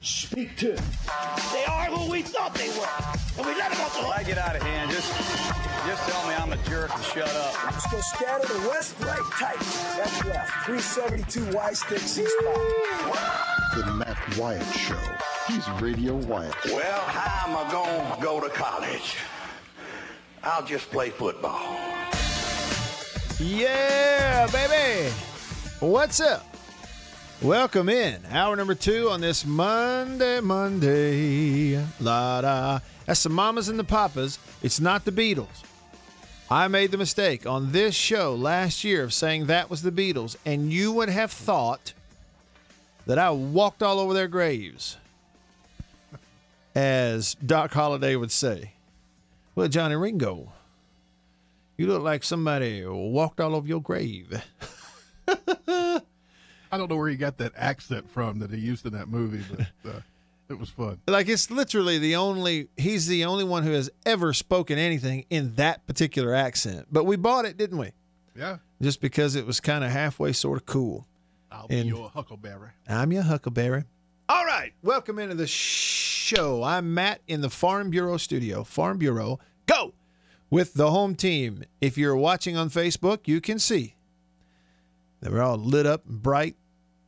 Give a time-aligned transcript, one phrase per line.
[0.00, 0.84] Speak to him.
[1.52, 2.88] They are who we thought they were.
[3.38, 4.18] And we let them off the hook.
[4.18, 5.10] I get out of hand, just
[5.86, 7.64] just tell me I'm a jerk and shut up.
[7.64, 9.58] Let's go scatter the west, right, tight.
[9.96, 10.66] That's left.
[10.66, 13.76] 372 Y stick C spot.
[13.76, 14.94] The Matt Wyatt Show.
[15.48, 16.54] He's Radio Wyatt.
[16.66, 19.16] Well, how am I going to go to college?
[20.42, 21.60] I'll just play football.
[23.38, 25.10] Yeah, baby.
[25.80, 26.49] What's up?
[27.42, 28.20] Welcome in.
[28.30, 31.82] Hour number two on this Monday, Monday.
[31.98, 32.80] La da.
[33.06, 34.38] That's the mamas and the papas.
[34.62, 35.64] It's not the Beatles.
[36.50, 40.36] I made the mistake on this show last year of saying that was the Beatles,
[40.44, 41.94] and you would have thought
[43.06, 44.98] that I walked all over their graves,
[46.74, 48.72] as Doc Holliday would say.
[49.54, 50.52] Well, Johnny Ringo,
[51.78, 54.44] you look like somebody walked all over your grave.
[56.72, 59.44] I don't know where he got that accent from that he used in that movie,
[59.50, 60.00] but uh,
[60.48, 61.00] it was fun.
[61.06, 65.54] Like it's literally the only he's the only one who has ever spoken anything in
[65.56, 66.86] that particular accent.
[66.90, 67.92] But we bought it, didn't we?
[68.36, 68.58] Yeah.
[68.80, 71.06] Just because it was kind of halfway sort of cool.
[71.50, 72.70] I'll be your huckleberry.
[72.88, 73.84] I'm your Huckleberry.
[74.28, 76.62] All right, welcome into the show.
[76.62, 78.62] I'm Matt in the Farm Bureau studio.
[78.62, 79.92] Farm Bureau, go
[80.48, 81.64] with the home team.
[81.80, 83.96] If you're watching on Facebook, you can see
[85.20, 86.56] that we're all lit up bright,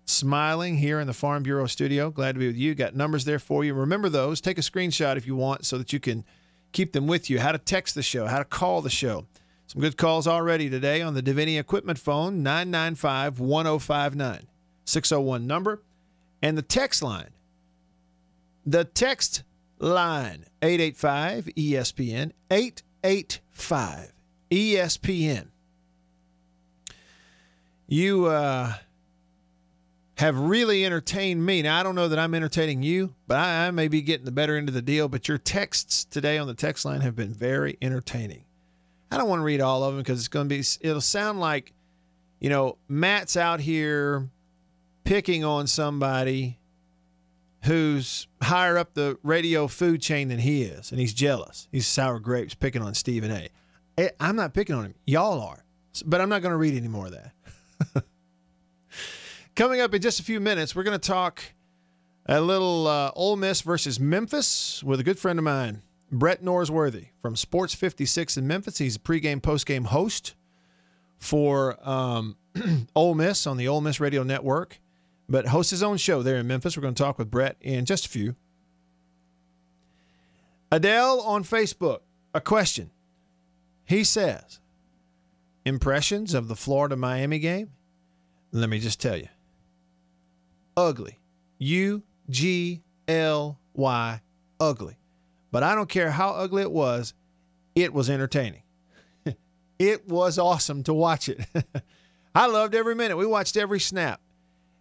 [0.05, 2.11] smiling here in the Farm Bureau studio.
[2.11, 2.75] Glad to be with you.
[2.75, 3.75] Got numbers there for you.
[3.75, 4.41] Remember those.
[4.41, 6.25] Take a screenshot if you want so that you can
[6.73, 7.41] keep them with you.
[7.41, 9.27] How to text the show, how to call the show.
[9.67, 14.47] Some good calls already today on the Divinity Equipment phone, 995 1059.
[14.85, 15.83] 601 number.
[16.43, 17.31] And the text line.
[18.67, 19.45] The text
[19.79, 24.13] line, 885 ESPN, 885
[24.51, 25.49] ESPN.
[27.93, 28.73] You uh,
[30.17, 31.61] have really entertained me.
[31.61, 34.33] Now, I don't know that I'm entertaining you, but I, I may be getting the
[34.33, 35.09] better end of the deal.
[35.09, 38.45] But your texts today on the text line have been very entertaining.
[39.11, 41.39] I don't want to read all of them because it's going to be, it'll sound
[41.39, 41.75] like,
[42.41, 44.31] you know, Matt's out here
[45.05, 46.59] picking on somebody
[47.65, 51.69] who's higher up the radio food chain than he is, and he's jealous.
[51.71, 53.51] He's sour grapes picking on Stephen A.
[53.99, 54.95] Eh, I'm not picking on him.
[55.05, 55.63] Y'all are.
[56.07, 57.33] But I'm not going to read any more of that.
[59.55, 61.43] Coming up in just a few minutes, we're going to talk
[62.27, 67.09] a little uh, Ole Miss versus Memphis with a good friend of mine, Brett Norsworthy
[67.21, 68.79] from Sports 56 in Memphis.
[68.79, 70.35] He's a pregame, postgame host
[71.19, 72.37] for um,
[72.97, 74.81] Ole Miss on the Ole Miss Radio Network,
[75.29, 76.77] but hosts his own show there in Memphis.
[76.77, 78.37] We're going to talk with Brett in just a few.
[80.71, 82.01] Adele on Facebook,
[82.33, 82.91] a question.
[83.85, 84.59] He says,
[85.65, 87.73] impressions of the Florida Miami game?
[88.53, 89.29] Let me just tell you
[90.77, 91.19] ugly.
[91.59, 94.21] U G L Y,
[94.61, 94.99] ugly.
[95.51, 97.15] But I don't care how ugly it was,
[97.75, 98.63] it was entertaining.
[99.79, 101.41] it was awesome to watch it.
[102.35, 103.17] I loved every minute.
[103.17, 104.21] We watched every snap.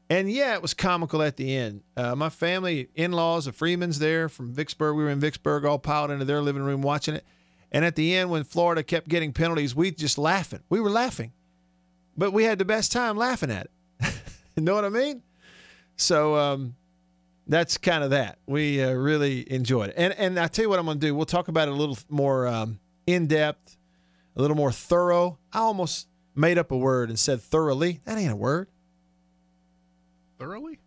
[0.09, 1.83] And yeah, it was comical at the end.
[1.95, 5.79] Uh, my family, in laws, the Freemans there from Vicksburg, we were in Vicksburg, all
[5.79, 7.25] piled into their living room watching it.
[7.71, 10.61] And at the end, when Florida kept getting penalties, we just laughing.
[10.69, 11.31] We were laughing,
[12.17, 14.13] but we had the best time laughing at it.
[14.55, 15.23] you know what I mean?
[15.95, 16.75] So um,
[17.47, 18.39] that's kind of that.
[18.45, 19.95] We uh, really enjoyed it.
[19.97, 21.15] And and I tell you what I'm going to do.
[21.15, 23.77] We'll talk about it a little more um, in depth,
[24.35, 25.37] a little more thorough.
[25.53, 28.01] I almost made up a word and said thoroughly.
[28.05, 28.67] That ain't a word.
[30.39, 30.79] Thoroughly?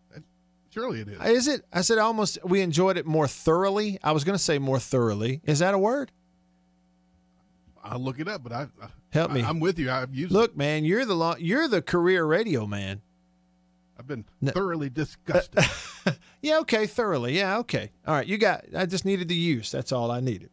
[0.71, 1.21] Surely it is.
[1.21, 1.65] Is it?
[1.73, 2.39] I said almost.
[2.45, 4.01] We enjoyed it more thoroughly.
[4.03, 5.41] I was going to say more thoroughly.
[5.45, 6.11] Is that a word?
[7.85, 9.43] I'll look it up, but I, I Help me.
[9.43, 9.91] I, am with you.
[9.91, 10.33] I've used.
[10.33, 13.03] Look, man, you're the you're the career radio man.
[13.99, 14.53] I've been No.
[14.53, 15.65] thoroughly uh, disgusted.
[16.43, 17.39] Yeah, okay, thoroughly.
[17.39, 17.91] Yeah, okay.
[18.07, 18.67] All right, you got.
[18.77, 19.71] I just needed the use.
[19.71, 20.51] That's all I needed.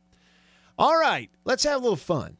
[0.79, 2.37] All right, let's have a little fun.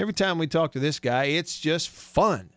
[0.00, 2.48] Every time we talk to this guy, it's just fun,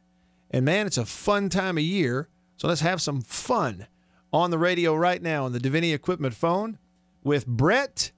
[0.49, 2.29] and man, it's a fun time of year.
[2.55, 3.87] So let's have some fun
[4.31, 6.77] on the radio right now on the Divinity Equipment phone
[7.21, 8.11] with Brett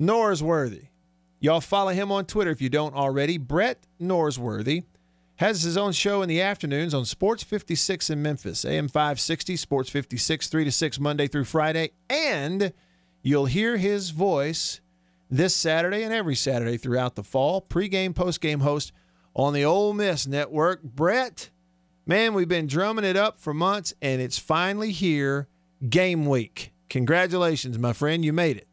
[0.00, 0.87] Norsworthy.
[1.40, 3.38] Y'all follow him on Twitter if you don't already.
[3.38, 4.84] Brett Norsworthy
[5.36, 9.88] has his own show in the afternoons on Sports 56 in Memphis, AM 560, Sports
[9.90, 11.90] 56, 3 to 6, Monday through Friday.
[12.10, 12.72] And
[13.22, 14.80] you'll hear his voice
[15.30, 17.60] this Saturday and every Saturday throughout the fall.
[17.60, 18.92] Pre-game, post-game host
[19.34, 20.82] on the Ole Miss Network.
[20.82, 21.50] Brett,
[22.04, 25.46] man, we've been drumming it up for months, and it's finally here.
[25.88, 26.72] Game week.
[26.90, 28.24] Congratulations, my friend.
[28.24, 28.67] You made it.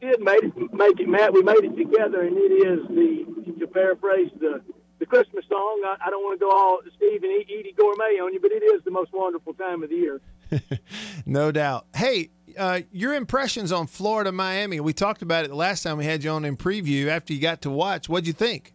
[0.00, 1.32] We did make it, make it, Matt.
[1.32, 4.60] We made it together, and it is the to paraphrase the
[4.98, 5.82] the Christmas song.
[5.84, 8.62] I, I don't want to go all Steve and Eydie Gormé on you, but it
[8.62, 10.20] is the most wonderful time of the year.
[11.26, 11.86] no doubt.
[11.94, 14.80] Hey, uh, your impressions on Florida Miami?
[14.80, 17.08] We talked about it the last time we had you on in preview.
[17.08, 18.74] After you got to watch, what'd you think?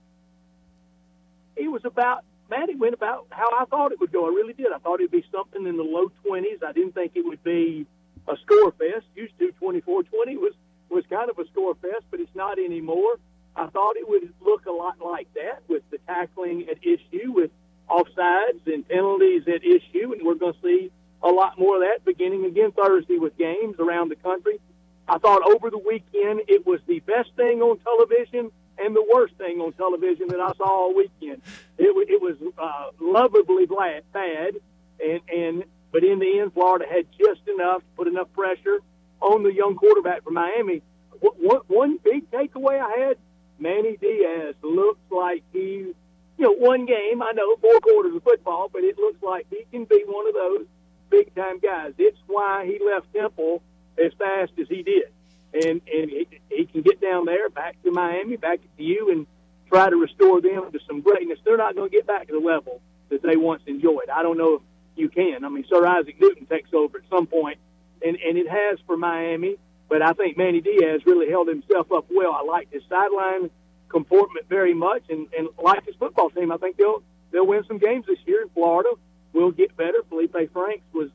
[1.56, 2.70] It was about Matt.
[2.70, 4.26] It went about how I thought it would go.
[4.26, 4.72] I really did.
[4.74, 6.60] I thought it'd be something in the low twenties.
[6.66, 7.86] I didn't think it would be
[8.28, 9.06] a score fest.
[9.16, 10.54] Used to 24-20 was
[10.92, 13.18] was kind of a score fest, but it's not anymore.
[13.56, 17.52] I thought it would look a lot like that with the tackling at issue, with
[17.90, 20.92] offsides and penalties at issue, and we're going to see
[21.22, 24.60] a lot more of that beginning again Thursday with games around the country.
[25.08, 29.36] I thought over the weekend it was the best thing on television and the worst
[29.36, 31.42] thing on television that I saw all weekend.
[31.78, 33.66] It, it was uh, lovably
[34.14, 34.56] bad,
[35.04, 38.80] and and but in the end, Florida had just enough to put enough pressure
[39.22, 40.82] on the young quarterback from Miami.
[41.20, 43.18] One, one big takeaway I had:
[43.60, 45.96] Manny Diaz looks like he, you
[46.40, 47.22] know, one game.
[47.22, 50.34] I know four quarters of football, but it looks like he can be one of
[50.34, 50.66] those
[51.10, 51.94] big time guys.
[51.98, 53.62] It's why he left Temple
[54.04, 55.12] as fast as he did,
[55.54, 59.28] and and he, he can get down there, back to Miami, back to you, and
[59.70, 61.40] try to restore them to some greatness.
[61.46, 64.10] They're not going to get back to the level that they once enjoyed.
[64.12, 64.62] I don't know if
[64.96, 65.46] you can.
[65.46, 67.60] I mean, Sir Isaac Newton takes over at some point,
[68.04, 69.58] and and it has for Miami.
[69.90, 72.32] But I think Manny Diaz really held himself up well.
[72.32, 73.50] I liked his sideline
[73.90, 76.52] comportment very much, and and like his football team.
[76.52, 78.90] I think they'll they'll win some games this year in Florida
[79.34, 80.04] will get better.
[80.10, 81.10] Felipe Franks was,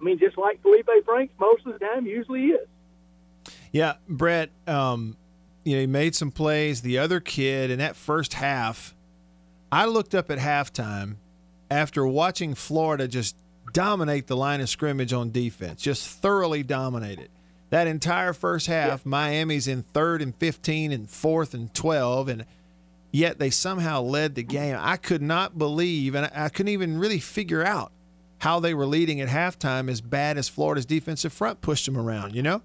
[0.00, 2.68] I mean, just like Felipe Franks most of the time usually is.
[3.72, 5.16] Yeah, Brett, um,
[5.64, 6.82] you know, he made some plays.
[6.82, 8.94] The other kid in that first half,
[9.70, 11.16] I looked up at halftime
[11.70, 13.36] after watching Florida just
[13.72, 17.30] dominate the line of scrimmage on defense, just thoroughly dominate it.
[17.70, 19.10] That entire first half, yeah.
[19.10, 22.28] Miami's in third and 15 and fourth and 12.
[22.28, 22.44] And
[23.12, 24.76] yet they somehow led the game.
[24.78, 27.92] I could not believe, and I couldn't even really figure out
[28.38, 32.34] how they were leading at halftime as bad as Florida's defensive front pushed them around,
[32.34, 32.62] you know?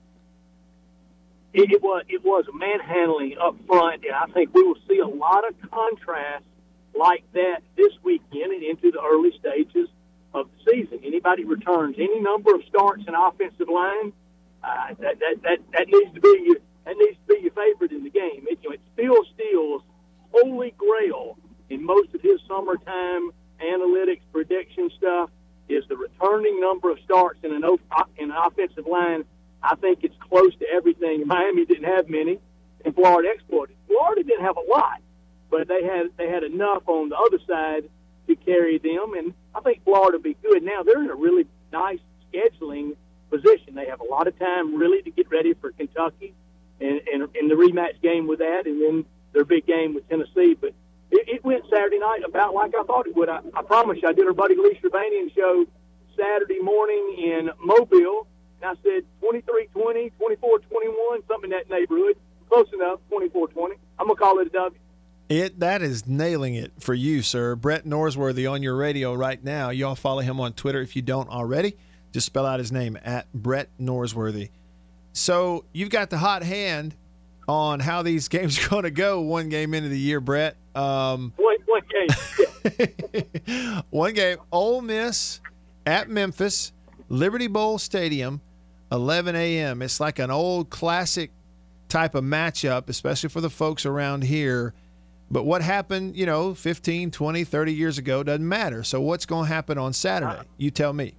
[1.53, 5.07] It, it was it was manhandling up front, and I think we will see a
[5.07, 6.43] lot of contrast
[6.97, 9.87] like that this weekend and into the early stages
[10.35, 10.99] of the season.
[11.03, 14.11] Anybody returns any number of starts in offensive line,
[14.63, 17.91] uh, that, that that that needs to be your that needs to be your favorite
[17.91, 18.45] in the game.
[18.49, 19.81] It, you know, it's Phil Steele's
[20.31, 21.37] holy grail
[21.69, 25.29] in most of his summertime analytics prediction stuff
[25.69, 27.63] is the returning number of starts in an
[28.17, 29.23] in an offensive line.
[29.63, 31.23] I think it's close to everything.
[31.25, 32.39] Miami didn't have many,
[32.83, 33.75] and Florida exploited.
[33.87, 34.99] Florida didn't have a lot,
[35.49, 37.89] but they had they had enough on the other side
[38.27, 40.63] to carry them, and I think Florida will be good.
[40.63, 41.99] Now they're in a really nice
[42.31, 42.95] scheduling
[43.29, 43.75] position.
[43.75, 46.33] They have a lot of time really to get ready for Kentucky
[46.81, 50.55] and, and, and the rematch game with that, and then their big game with Tennessee.
[50.59, 50.73] But
[51.11, 53.29] it, it went Saturday night about like I thought it would.
[53.29, 55.65] I, I promise you, I did our buddy Lee Shervanian show
[56.17, 58.27] Saturday morning in Mobile,
[58.61, 62.17] and I said 23-20, 24-21, something in that neighborhood.
[62.49, 63.75] Close enough, 24-20.
[63.97, 64.79] I'm going to call it a W.
[65.27, 67.55] It that is nailing it for you, sir.
[67.55, 69.71] Brett Norsworthy on your radio right now.
[69.71, 71.75] Y'all follow him on Twitter if you don't already.
[72.11, 74.49] Just spell out his name at Brett Norsworthy.
[75.13, 76.95] So you've got the hot hand
[77.47, 80.55] on how these games are going to go one game into the year, Brett.
[80.75, 83.83] Um, one, one game.
[83.89, 84.37] one game.
[84.51, 85.39] Ole Miss
[85.85, 86.71] at Memphis,
[87.09, 88.41] Liberty Bowl Stadium,
[88.91, 89.81] 11 a.m.
[89.81, 91.31] It's like an old classic
[91.89, 94.73] type of matchup, especially for the folks around here.
[95.31, 98.83] But what happened, you know, 15, 20, 30 years ago doesn't matter.
[98.83, 100.33] So what's going to happen on Saturday?
[100.33, 100.43] Uh-huh.
[100.57, 101.15] You tell me.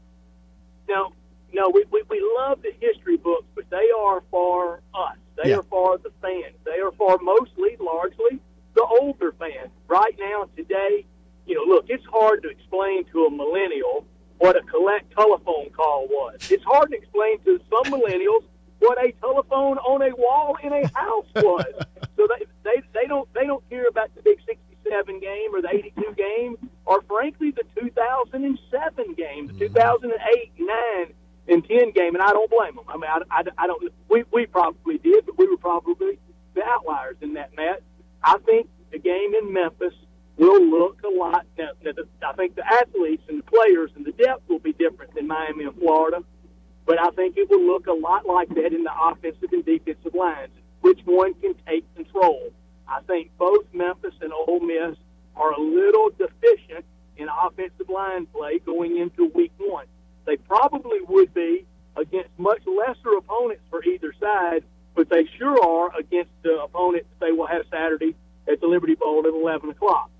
[0.88, 1.12] No,
[1.52, 5.16] no, we, we, we love the history books, but they are for us.
[5.42, 5.56] They Yeah.
[5.58, 6.54] are for the fans.
[6.64, 8.40] They are for mostly, largely,
[8.74, 9.70] the older fans.
[9.88, 11.04] Right now, today,
[11.46, 14.04] you know, look, it's hard to explain to a millennial
[14.38, 16.50] what a collect telephone call was.
[16.50, 18.44] It's hard to explain to some millennials
[18.78, 21.64] what a telephone on a wall in a house was.
[22.16, 22.28] so
[22.64, 27.02] they don't they don't care about the big '67 game or the '82 game or
[27.02, 29.58] frankly the 2007 game, the mm-hmm.
[29.58, 31.14] 2008, nine,
[31.48, 32.84] and 10 game, and I don't blame them.
[32.88, 33.92] I mean, I, I, I don't.
[34.08, 36.18] We we probably did, but we were probably
[36.54, 37.82] the outliers in that, Matt.
[38.22, 39.94] I think the game in Memphis
[40.36, 41.46] will look a lot.
[41.58, 44.72] Now, now, the- I think the athletes and the players and the depth will be
[44.72, 46.22] different than Miami and Florida.
[46.84, 50.14] but I think it will look a lot like that in the offensive and defensive
[50.14, 50.52] lines.
[50.82, 52.52] Which one can take control?
[52.86, 54.96] I think both Memphis and Ole Miss
[55.36, 56.84] are a little deficient
[57.16, 59.86] in offensive line play going into week one.
[60.26, 61.66] They probably would be
[61.96, 64.64] against much lesser opponents for either side,
[64.94, 68.14] but they sure are against the opponents they will have Saturday
[68.50, 70.10] at the Liberty Bowl at 11 o'clock.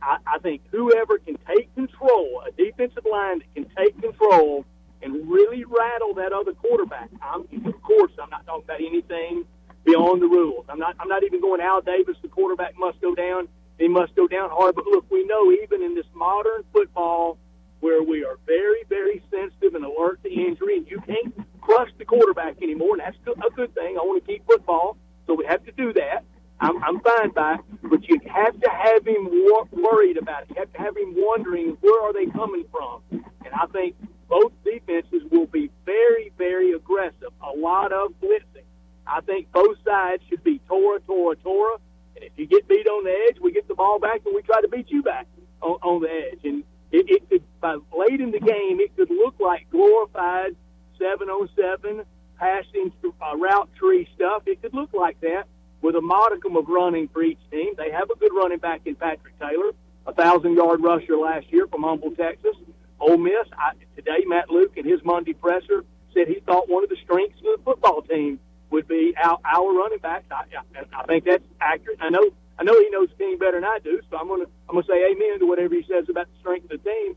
[0.00, 4.64] I, I think whoever can take control, a defensive line that can take control
[5.02, 7.08] and really rattle that other quarterback.
[7.20, 9.44] I'm, of course, I'm not talking about anything
[9.84, 10.66] beyond the rules.
[10.68, 10.96] I'm not.
[10.98, 12.16] I'm not even going Al Davis.
[12.22, 13.48] The quarterback must go down.
[13.78, 14.74] He must go down hard.
[14.74, 17.38] But look, we know even in this modern football,
[17.80, 22.04] where we are very, very sensitive and alert to injury, and you can't crush the
[22.04, 23.96] quarterback anymore, and that's a good thing.
[23.96, 26.24] I want to keep football, so we have to do that.
[26.60, 30.48] I'm, I'm fine by it, but you have to have him wor- worried about it.
[30.50, 33.02] You have to have him wondering where are they coming from.
[33.10, 33.94] And I think
[34.28, 37.30] both defenses will be very, very aggressive.
[37.42, 38.64] A lot of blitzing.
[39.06, 41.76] I think both sides should be Tora, Tora, Tora.
[42.16, 44.42] And if you get beat on the edge, we get the ball back and we
[44.42, 45.26] try to beat you back
[45.60, 46.40] on, on the edge.
[46.44, 50.56] And it, it could, by late in the game, it could look like glorified
[50.98, 52.04] seven on seven
[52.38, 54.42] passing uh, route tree stuff.
[54.46, 55.44] It could look like that
[55.80, 57.74] with a modicum of running for each team.
[57.76, 59.72] They have a good running back in Patrick Taylor,
[60.06, 62.56] a thousand yard rusher last year from Humble, Texas.
[63.00, 65.84] Ole Miss I, today, Matt Luke in his Monday presser
[66.14, 69.72] said he thought one of the strengths of the football team would be our, our
[69.72, 70.24] running backs.
[70.30, 71.98] I, I, I think that's accurate.
[72.00, 74.46] I know I know he knows the team better than I do, so I'm gonna
[74.68, 77.14] I'm gonna say amen to whatever he says about the strength of the team.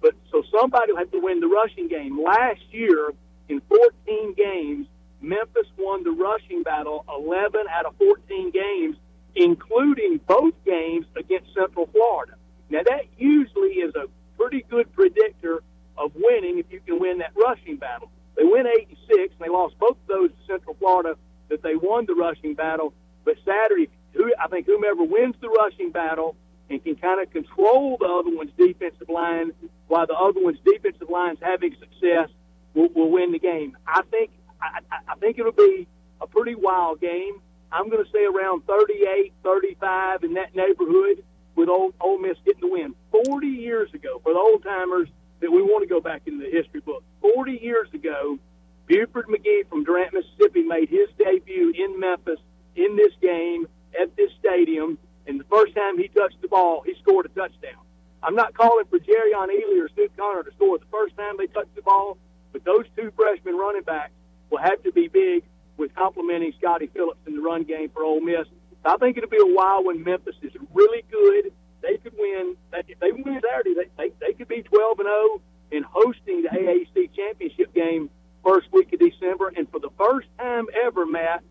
[0.00, 2.22] But so somebody will have to win the rushing game.
[2.22, 3.10] Last year,
[3.48, 4.86] in 14 games,
[5.20, 8.96] Memphis won the rushing battle 11 out of 14 games,
[9.34, 12.34] including both games against Central Florida.
[12.70, 14.06] Now that usually is a
[14.38, 15.62] pretty good predictor
[15.96, 18.10] of winning if you can win that rushing battle.
[18.36, 21.16] They went eight and six, and they lost both of those to Central Florida.
[21.50, 23.90] That they won the rushing battle, but Saturday,
[24.40, 26.36] I think whomever wins the rushing battle
[26.70, 29.52] and can kind of control the other one's defensive line
[29.88, 32.30] while the other one's defensive line's having success
[32.74, 33.76] will, will win the game.
[33.86, 34.30] I think
[34.60, 35.86] I, I think it'll be
[36.20, 37.40] a pretty wild game.
[37.70, 41.24] I'm going to say around 38, 35 in that neighborhood
[41.56, 42.94] with old Ole Miss getting the win.
[43.26, 45.08] 40 years ago, for the old timers
[45.40, 48.38] that we want to go back into the history book, 40 years ago,
[48.86, 52.38] Buford McGee from Durant, Mississippi made his debut in Memphis
[52.76, 53.66] in this game
[54.00, 54.98] at this stadium.
[55.26, 57.80] And the first time he touched the ball, he scored a touchdown.
[58.22, 61.46] I'm not calling for Jerrion Ealy or Snoop Conner to score the first time they
[61.46, 62.16] touched the ball,
[62.52, 64.12] but those two freshman running backs
[64.50, 65.44] will have to be big
[65.76, 68.46] with complementing Scotty Phillips in the run game for Ole Miss.
[68.84, 71.52] I think it'll be a while when Memphis is really good.
[71.82, 72.56] They could win.
[72.72, 75.40] If they win Saturday, they, they, they could be 12 and 0
[75.72, 78.10] and hosting the AAC championship game
[78.44, 79.52] first week of December.
[79.56, 81.42] And for the first time ever, Matt,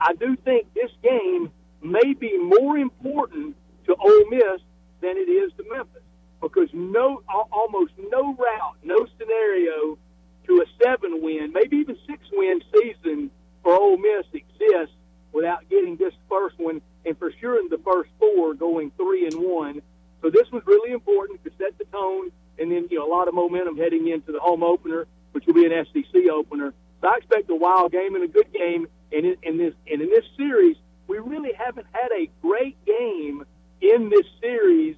[0.00, 1.50] I do think this game
[1.82, 3.56] may be more important
[3.86, 4.60] to Ole Miss
[5.00, 6.02] than it is to Memphis
[6.40, 7.22] because no,
[7.52, 9.98] almost no route, no scenario
[10.46, 13.30] to a seven win, maybe even six win season
[13.62, 14.94] for Ole Miss exists
[15.32, 19.34] without getting this first one, and for sure in the first four going three and
[19.34, 19.82] one.
[20.22, 23.28] So this was really important to set the tone, and then you know a lot
[23.28, 26.74] of momentum heading into the home opener, which will be an SEC opener.
[27.00, 28.88] So I expect a wild game and a good game.
[29.12, 30.76] And in, in this and in this series,
[31.10, 33.44] we really haven't had a great game
[33.80, 34.94] in this series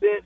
[0.00, 0.24] since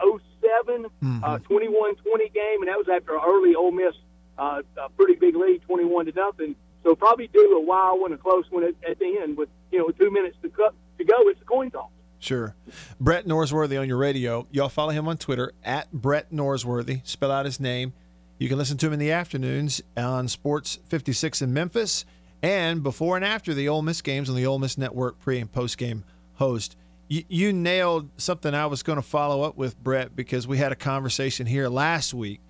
[0.00, 1.24] 07, mm-hmm.
[1.24, 3.94] uh, 21-20 game, and that was after an early Ole Miss
[4.36, 6.56] uh, a pretty big lead, 21 to nothing.
[6.82, 9.78] So probably do a wild one, a close one at, at the end with you
[9.78, 11.14] know two minutes to, to go.
[11.28, 11.90] It's a coin toss.
[12.18, 12.54] Sure.
[12.98, 14.46] Brett Norsworthy on your radio.
[14.50, 17.06] Y'all follow him on Twitter at Brett Norsworthy.
[17.06, 17.92] Spell out his name.
[18.38, 22.04] You can listen to him in the afternoons on Sports 56 in Memphis
[22.46, 25.50] and before and after the Ole Miss games on the Ole Miss Network pre and
[25.50, 26.76] post game host.
[27.08, 30.70] You, you nailed something I was going to follow up with, Brett, because we had
[30.70, 32.40] a conversation here last week.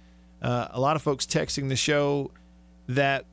[0.42, 2.30] Uh, a lot of folks texting the show
[2.88, 3.24] that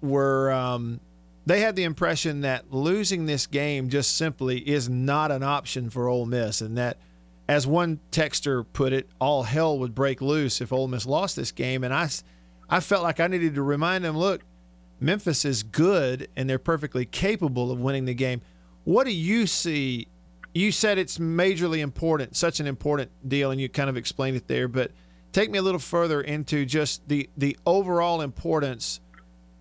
[0.00, 1.00] were um,
[1.44, 6.08] they had the impression that losing this game just simply is not an option for
[6.08, 6.96] Ole Miss, and that,
[7.48, 11.52] as one texter put it, all hell would break loose if Ole Miss lost this
[11.52, 11.84] game.
[11.84, 12.08] And I,
[12.68, 14.42] I felt like I needed to remind them, look,
[15.00, 18.40] Memphis is good and they're perfectly capable of winning the game.
[18.84, 20.08] What do you see?
[20.54, 24.48] You said it's majorly important, such an important deal, and you kind of explained it
[24.48, 24.66] there.
[24.66, 24.92] But
[25.32, 29.00] take me a little further into just the the overall importance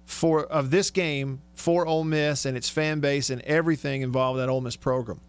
[0.06, 4.46] for of this game for Ole Miss and its fan base and everything involved in
[4.46, 5.20] that Ole Miss program.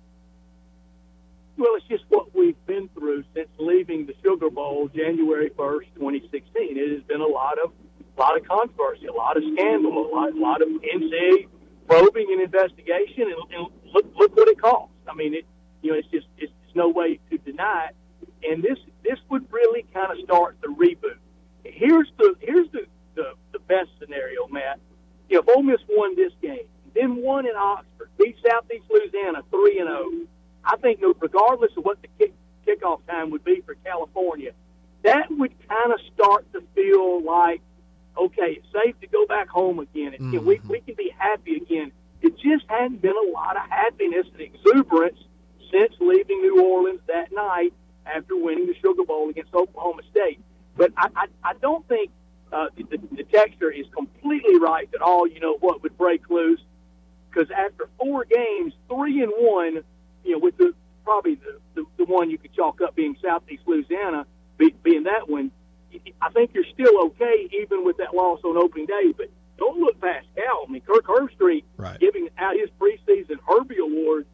[1.57, 6.79] Well, it's just what we've been through since leaving the Sugar Bowl January 1st, 2016.
[6.79, 7.73] It has been a lot of
[8.19, 11.47] a lot of controversy, a lot of scandal, a lot, a lot of NCAA
[11.87, 14.95] probing and investigation, and, and look look what it costs.
[15.09, 15.47] I mean, it
[15.83, 18.51] you know it's just it's, it's no way to deny it.
[18.51, 21.19] And this this would really kind of start the reboot.
[21.65, 24.81] Here's the here's the, the the best scenario, Matt.
[25.29, 29.89] If Ole Miss won this game, then won in Oxford, beat Southeast Louisiana three and
[29.89, 30.11] zero,
[30.65, 32.33] I think that regardless of what the kick,
[32.67, 34.53] kickoff time would be for California,
[35.05, 37.61] that would kind of start to feel like
[38.17, 40.13] okay, it's safe to go back home again.
[40.15, 40.45] It, Mm-hmm.
[40.47, 41.93] we we can be happy again.
[42.23, 45.19] It just hadn't been a lot of happiness and exuberance
[45.71, 47.73] since leaving New Orleans that night
[48.07, 50.41] after winning the Sugar Bowl against Oklahoma State.
[50.77, 52.11] But I, I, I don't think
[52.53, 56.29] uh, the, the, the texture is completely right that all you know what would break
[56.29, 56.61] loose
[57.31, 59.85] because after four games, three and one,
[60.25, 60.73] you know, with the
[61.05, 65.29] probably the, the, the one you could chalk up being Southeast Louisiana be, being that
[65.29, 65.53] one,
[66.21, 69.13] I think you're still okay even with that loss on opening day.
[69.17, 70.65] But don't look past Cal.
[70.69, 71.99] I mean, Kirk Herbstreit Right.
[71.99, 74.27] giving out his preseason Herbie Award,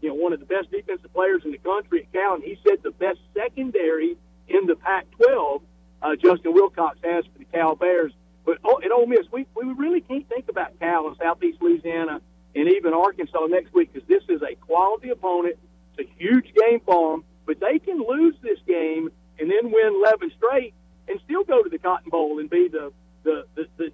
[0.00, 2.58] you know, one of the best defensive players in the country at Cal, and he
[2.66, 4.16] said the best secondary
[4.48, 5.62] in the Pac-12.
[6.02, 8.12] Uh, Justin Wilcox has for the Cal Bears.
[8.44, 12.20] But oh, at Ole Miss, we, we really can't think about Cal and Southeast Louisiana
[12.56, 15.56] and even Arkansas next week because this is a quality opponent.
[15.96, 19.94] It's a huge game for them, but they can lose this game and then win
[20.04, 20.74] 11 straight
[21.08, 23.92] and still go to the Cotton Bowl and be the the the,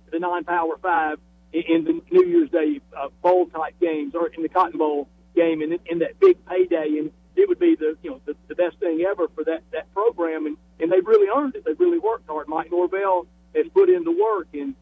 [0.48, 1.18] non-power five
[1.52, 5.08] in, in the New Year's Day uh, bowl type games or in the Cotton Bowl
[5.34, 8.34] game and in, in that big payday and it would be the you know the,
[8.48, 11.64] the best thing ever for that that program and and they've really earned it.
[11.64, 12.48] They've really worked hard.
[12.48, 14.74] Mike Norvell has put in the work and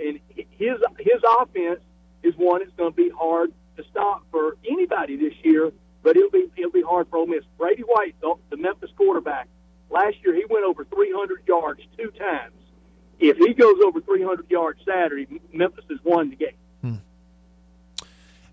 [0.00, 1.80] and his his offense
[2.22, 5.72] is one that's going to be hard to stop for anybody this year.
[6.02, 7.44] But it'll be it'll be hard for Ole Miss.
[7.58, 9.48] Brady White, the, the Memphis quarterback,
[9.90, 12.54] last year he went over 300 yards two times.
[13.28, 17.02] If he goes over 300 yards Saturday, Memphis has won the game.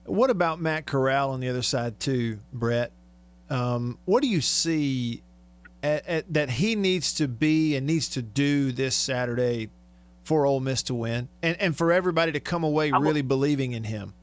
[0.05, 2.91] What about Matt Corral on the other side too, Brett?
[3.49, 5.23] Um, what do you see
[5.82, 9.69] at, at, that he needs to be and needs to do this Saturday
[10.23, 13.21] for Ole Miss to win, and and for everybody to come away I'm a- really
[13.23, 14.13] believing in him?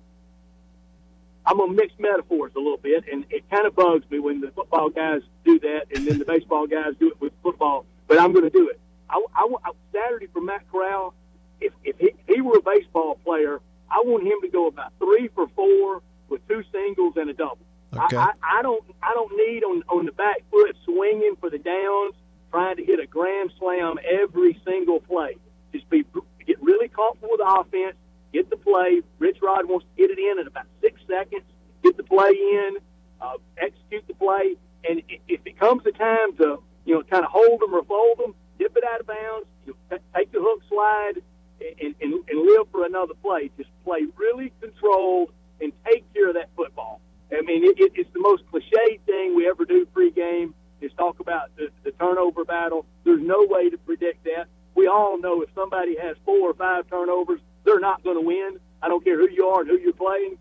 [1.45, 4.53] I'm gonna mix metaphors a little bit, and it kind of bugs me when the
[4.53, 7.87] football guys do that, and then the baseball guys do it with football.
[8.07, 8.79] But I'm going to do it.
[9.13, 11.15] I, I, I, Saturday for Matt Corral,
[11.61, 15.29] if if he, he were a baseball player, I want him to go about three
[15.35, 17.59] for four with two singles and a double.
[17.95, 18.17] Okay.
[18.17, 21.59] I, I, I don't I don't need on on the back foot swinging for the
[21.59, 22.15] downs,
[22.51, 25.37] trying to hit a grand slam every single play.
[25.73, 26.05] Just be
[26.47, 27.97] get really comfortable with the offense,
[28.33, 29.03] get the play.
[29.19, 31.45] Rich Rod wants to get it in in about six seconds,
[31.83, 32.77] get the play in,
[33.21, 34.57] uh, execute the play,
[34.89, 38.19] and if it comes the time to you know kind of hold them or fold
[38.19, 39.77] them, dip it out of bounds, you
[40.17, 41.23] take the hook slide,
[41.61, 43.51] and, and, and live for another play.
[43.59, 47.01] Just play really controlled and take care of that football.
[47.33, 51.21] I mean, it, it, it's the most cliche thing we ever do pregame is talk
[51.21, 52.87] about the, the turnover battle.
[53.05, 54.47] There's no way to predict that.
[54.75, 58.61] We all know if somebody has four or five turnovers, they're not going to win.
[58.83, 60.39] I don't care who you are and who you're playing.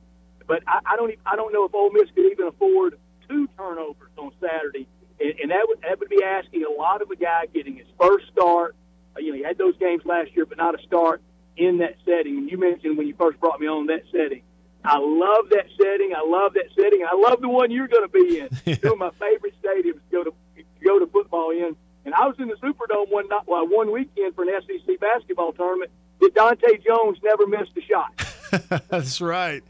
[0.48, 1.12] But I, I don't.
[1.12, 4.88] e- I don't know if Ole Miss could even afford two turnovers on Saturday,
[5.22, 7.88] and, and that would that would be asking a lot of a guy getting his
[8.00, 8.76] first start.
[9.16, 11.22] Uh, you know, he had those games last year, but not a start
[11.58, 12.38] in that setting.
[12.38, 14.44] And you mentioned when you first brought me on that setting.
[14.84, 16.14] I love that setting.
[16.16, 17.06] I love that setting.
[17.08, 18.78] I love the one you're going to be in.
[18.78, 21.76] Two of my favorite stadiums to go to to go to football in.
[22.04, 25.54] And I was in the Superdome one night, well, one weekend for an SEC basketball
[25.54, 25.92] tournament.
[26.20, 28.82] That Dante Jones never missed a shot.
[28.90, 29.64] That's right.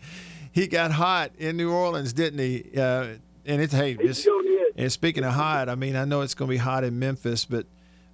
[0.51, 2.77] He got hot in New Orleans, didn't he?
[2.77, 4.73] Uh, and it's hey, He this, sure did.
[4.75, 7.45] and speaking of hot, I mean, I know it's going to be hot in Memphis,
[7.45, 7.65] but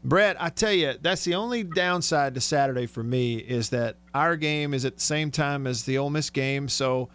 [0.04, 4.36] Brett, I tell you, that's the only downside to Saturday for me is that our
[4.36, 6.70] game is at the same time as the Ole Miss game.
[6.70, 7.10] So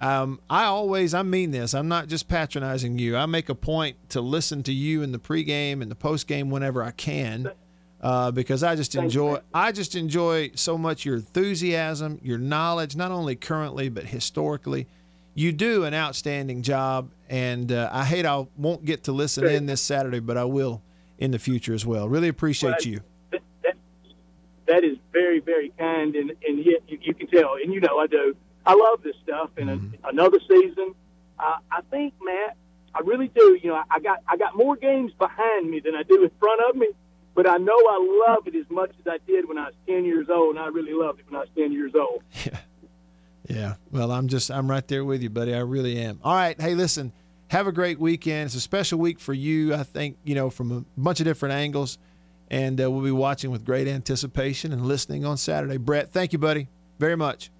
[0.00, 3.16] um, I always, I mean this, I'm not just patronizing you.
[3.16, 6.82] I make a point to listen to you in the pregame and the postgame whenever
[6.82, 7.50] I can.
[8.00, 9.38] Uh, because I just enjoy.
[9.54, 14.88] I just enjoy so much your enthusiasm, your knowledge, not only currently but historically.
[15.34, 19.66] You do an outstanding job, and uh, I hate I won't get to listen in
[19.66, 20.80] this Saturday, but I will
[21.18, 22.08] in the future as well.
[22.08, 23.00] Really appreciate Well, you.
[23.32, 23.74] That, that,
[24.66, 27.98] that is very, very kind, and, and yet you, you can tell, and you know
[27.98, 28.36] I do.
[28.64, 30.94] I love this stuff, and a, another season.
[31.38, 32.56] Uh, I think, Matt,
[32.94, 33.58] I really do.
[33.60, 36.30] You know, I, I got I got more games behind me than I do in
[36.38, 36.88] front of me,
[37.34, 40.04] but I know I love it as much as I did when I was ten
[40.04, 42.22] years old, and I really loved it when I was ten years old.
[42.46, 42.58] Yeah.
[43.90, 45.54] Well, I'm just I'm right there with you, buddy.
[45.54, 46.20] I really am.
[46.22, 46.60] All right.
[46.60, 47.12] Hey, listen.
[47.48, 48.46] Have a great weekend.
[48.46, 49.74] It's a special week for you.
[49.74, 51.98] I think you know from a bunch of different angles,
[52.50, 55.76] And uh, we'll be watching with great anticipation and listening on Saturday.
[55.76, 57.50] Brett, thank you, buddy, very much.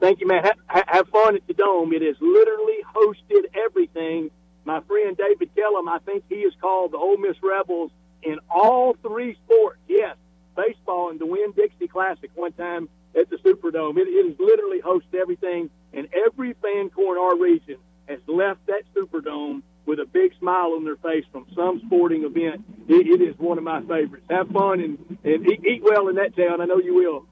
[0.00, 0.44] Thank you, man.
[0.44, 1.92] Ha- ha- have fun at the Dome.
[1.92, 4.30] It has literally hosted everything.
[4.64, 7.90] My friend David Kellum, I think he is called the Ole Miss Rebels
[8.22, 9.78] in all three sports.
[9.88, 10.16] Yes,
[10.56, 12.88] baseball and the Winn-Dixie Classic one time
[13.18, 13.96] at the Superdome.
[13.98, 17.76] It, it has literally hosted everything, and every fan core in our region
[18.08, 22.64] has left that Superdome with a big smile on their face from some sporting event.
[22.88, 24.26] It, it is one of my favorites.
[24.30, 26.60] Have fun and, and eat, eat well in that town.
[26.60, 27.26] I know you will.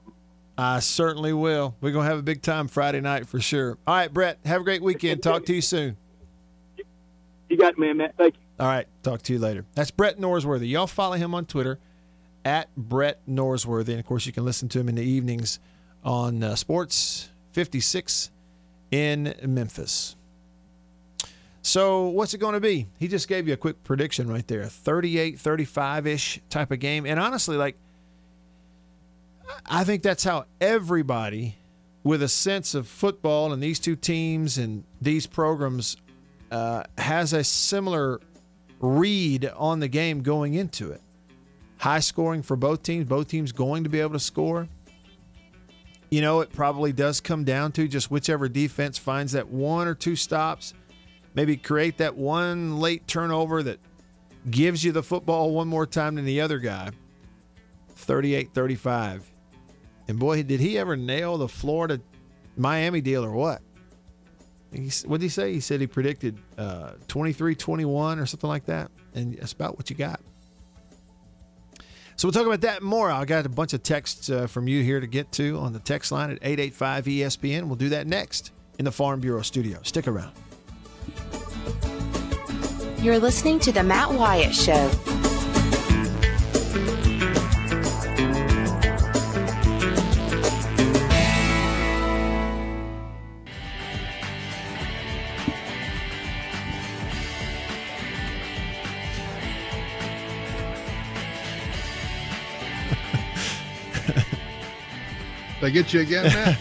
[0.57, 1.75] I certainly will.
[1.81, 3.77] We're going to have a big time Friday night for sure.
[3.85, 5.21] All right, Brett, have a great weekend.
[5.21, 5.97] Talk to you soon.
[7.49, 8.15] You got it, man, Matt.
[8.17, 8.41] Thank you.
[8.57, 9.65] All right, talk to you later.
[9.73, 10.69] That's Brett Norsworthy.
[10.69, 11.77] Y'all follow him on Twitter
[12.45, 13.89] at Brett Norsworthy.
[13.89, 15.59] And of course, you can listen to him in the evenings
[16.03, 18.29] on uh, Sports 56
[18.91, 20.15] in Memphis.
[21.63, 22.85] So, what's it going to be?
[22.99, 27.07] He just gave you a quick prediction right there 38 35 ish type of game.
[27.07, 27.75] And honestly, like,
[29.65, 31.55] I think that's how everybody
[32.03, 35.97] with a sense of football and these two teams and these programs
[36.51, 38.21] uh, has a similar
[38.79, 41.01] read on the game going into it.
[41.85, 44.67] High scoring for both teams, both teams going to be able to score.
[46.09, 49.93] You know, it probably does come down to just whichever defense finds that one or
[49.93, 50.73] two stops,
[51.35, 53.77] maybe create that one late turnover that
[54.49, 56.89] gives you the football one more time than the other guy.
[57.89, 59.31] 38 35.
[60.07, 62.01] And boy, did he ever nail the Florida
[62.57, 63.61] Miami deal or what?
[65.05, 65.53] what did he say?
[65.53, 68.89] He said he predicted uh, 23 21 or something like that.
[69.13, 70.19] And that's about what you got.
[72.17, 73.11] So we'll talk about that more.
[73.11, 75.79] I got a bunch of texts uh, from you here to get to on the
[75.79, 77.63] text line at 885 ESPN.
[77.65, 79.79] We'll do that next in the Farm Bureau studio.
[79.83, 80.31] Stick around.
[82.99, 84.89] You're listening to The Matt Wyatt Show.
[105.65, 106.59] They get you again, Matt?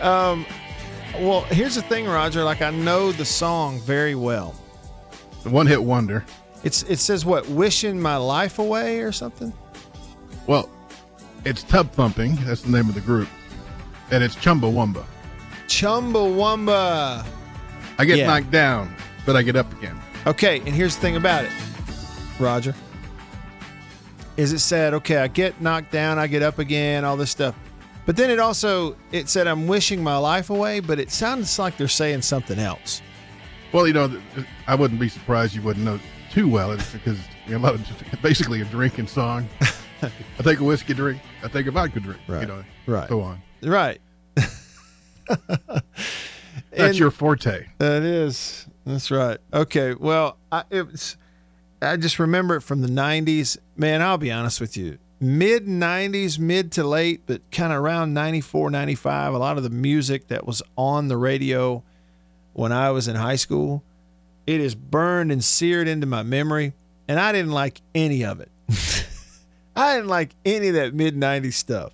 [0.00, 0.46] um,
[1.14, 2.44] well, here's the thing, Roger.
[2.44, 4.54] Like I know the song very well.
[5.42, 6.24] The one hit wonder.
[6.62, 7.48] It's it says what?
[7.48, 9.52] Wishing my life away or something.
[10.46, 10.70] Well,
[11.44, 12.36] it's Tub Thumping.
[12.44, 13.26] That's the name of the group,
[14.12, 15.04] and it's Chumbawamba.
[15.66, 17.26] Chumbawamba.
[17.98, 18.28] I get Yeah.
[18.28, 20.00] knocked down, but I get up again.
[20.28, 21.50] Okay, and here's the thing about it,
[22.38, 22.72] Roger.
[24.36, 27.56] Is it said, okay, I get knocked down, I get up again, all this stuff.
[28.06, 31.76] But then it also it said I'm wishing my life away, but it sounds like
[31.76, 33.02] they're saying something else.
[33.72, 34.20] Well, you know,
[34.66, 35.98] I wouldn't be surprised you wouldn't know
[36.30, 36.70] too well.
[36.72, 39.48] It's because you know, it's basically a drinking song.
[40.02, 40.10] I
[40.42, 41.20] take a whiskey drink.
[41.42, 42.20] I take a vodka drink.
[42.28, 42.42] Right.
[42.42, 43.08] You know, Right.
[43.08, 43.42] So on.
[43.62, 44.00] Right.
[45.26, 45.82] That's
[46.72, 47.66] And- your forte.
[47.78, 48.66] That is.
[48.84, 49.38] That's right.
[49.52, 49.94] Okay.
[49.94, 51.16] Well, I, it was,
[51.82, 53.58] I just remember it from the 90s.
[53.76, 54.98] Man, I'll be honest with you.
[55.18, 59.70] Mid 90s, mid to late, but kind of around 94, 95, a lot of the
[59.70, 61.82] music that was on the radio
[62.52, 63.82] when I was in high school,
[64.46, 66.74] it is burned and seared into my memory.
[67.08, 68.50] And I didn't like any of it.
[69.76, 71.92] I didn't like any of that mid 90s stuff.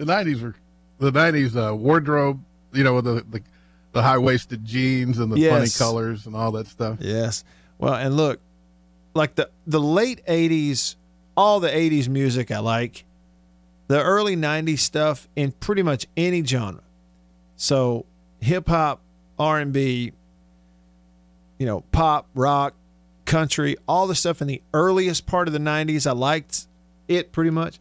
[0.00, 0.54] The nineties were
[0.98, 2.42] the nineties uh, wardrobe.
[2.72, 3.42] You know, the the,
[3.92, 6.98] the high waisted jeans and the funny colors and all that stuff.
[7.00, 7.44] Yes.
[7.78, 8.40] Well, and look,
[9.14, 10.96] like the the late '80s,
[11.36, 13.04] all the '80s music I like.
[13.88, 16.82] The early '90s stuff in pretty much any genre.
[17.56, 18.06] So
[18.40, 19.00] hip hop,
[19.38, 20.12] R and B,
[21.58, 22.74] you know, pop, rock,
[23.24, 26.66] country, all the stuff in the earliest part of the '90s, I liked
[27.08, 27.78] it pretty much.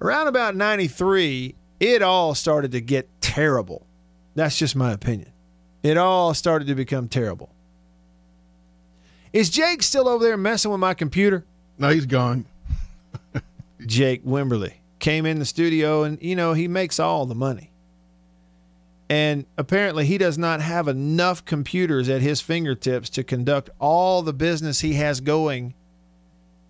[0.00, 3.86] Around about '93, it all started to get terrible.
[4.34, 5.32] That's just my opinion.
[5.82, 7.50] It all started to become terrible.
[9.32, 11.44] Is Jake still over there messing with my computer?
[11.76, 12.46] No, he's gone.
[13.80, 17.70] Jake Wimberly came in the studio and, you know, he makes all the money.
[19.10, 24.32] And apparently, he does not have enough computers at his fingertips to conduct all the
[24.32, 25.74] business he has going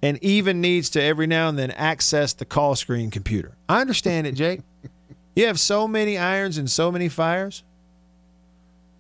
[0.03, 3.57] and even needs to every now and then access the call screen computer.
[3.69, 4.61] I understand it, Jake.
[5.37, 7.62] you have so many irons and so many fires.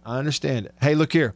[0.06, 0.74] I understand it.
[0.80, 1.34] Hey, look here.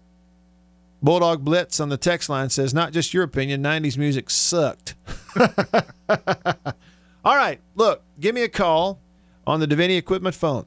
[1.03, 4.95] Bulldog Blitz on the text line says, not just your opinion, 90s music sucked.
[7.25, 9.01] All right, look, give me a call
[9.47, 10.67] on the Davini Equipment phone.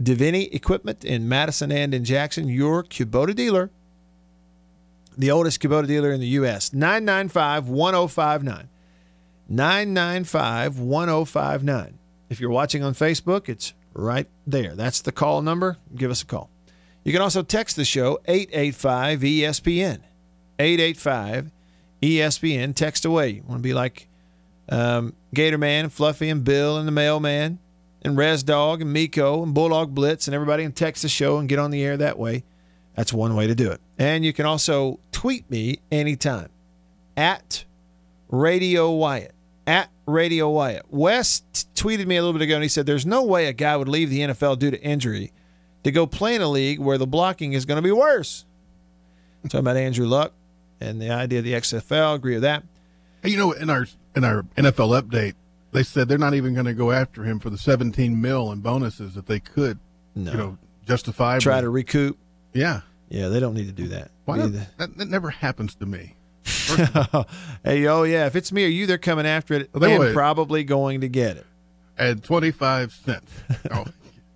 [0.00, 3.70] Davini Equipment in Madison and in Jackson, your Kubota dealer,
[5.16, 6.72] the oldest Kubota dealer in the U.S.
[6.72, 8.68] 995 1059.
[9.48, 11.98] 995 1059.
[12.28, 14.74] If you're watching on Facebook, it's right there.
[14.74, 15.76] That's the call number.
[15.94, 16.50] Give us a call.
[17.04, 20.00] You can also text the show 885 ESPN.
[20.58, 21.50] 885
[22.02, 22.74] ESPN.
[22.74, 23.28] Text away.
[23.30, 24.08] You want to be like
[24.68, 27.58] um, Gator Man, Fluffy, and Bill, and the Mailman,
[28.02, 31.48] and Res Dog, and Miko, and Bulldog Blitz, and everybody can text the show and
[31.48, 32.44] get on the air that way.
[32.96, 33.80] That's one way to do it.
[33.98, 36.50] And you can also tweet me anytime
[37.16, 37.64] at
[38.28, 39.34] Radio Wyatt.
[39.66, 40.86] At Radio Wyatt.
[40.90, 43.76] West tweeted me a little bit ago and he said, There's no way a guy
[43.76, 45.32] would leave the NFL due to injury
[45.84, 48.44] to go play in a league where the blocking is going to be worse.
[49.42, 50.32] I'm Talking about Andrew Luck
[50.80, 52.14] and the idea of the XFL.
[52.14, 52.62] Agree with that.
[53.22, 55.34] You know, in our in our NFL update,
[55.72, 58.60] they said they're not even going to go after him for the 17 mil in
[58.60, 59.78] bonuses that they could,
[60.14, 60.32] No.
[60.32, 61.38] you know, justify.
[61.38, 62.18] Try to recoup.
[62.52, 62.80] Yeah.
[63.08, 64.10] Yeah, they don't need to do that.
[64.24, 64.52] Why not?
[64.78, 66.14] That, that never happens to me.
[67.64, 70.14] hey, oh yeah, if it's me or you, they're coming after it Well, they and
[70.14, 71.46] probably going to get it.
[71.98, 73.30] At 25 cents.
[73.72, 73.84] Oh,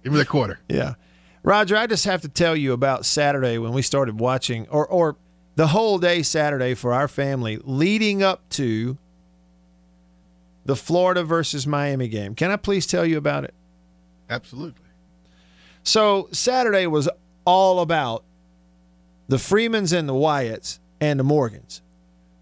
[0.02, 0.58] give me the quarter.
[0.68, 0.94] Yeah.
[1.42, 5.16] Roger, I just have to tell you about Saturday when we started watching, or, or
[5.56, 8.98] the whole day Saturday for our family leading up to
[10.64, 12.34] the Florida versus Miami game.
[12.34, 13.54] Can I please tell you about it?
[14.28, 14.80] Absolutely.
[15.82, 17.08] So Saturday was
[17.44, 18.24] all about
[19.28, 21.82] the Freemans and the Wyatts and the Morgans.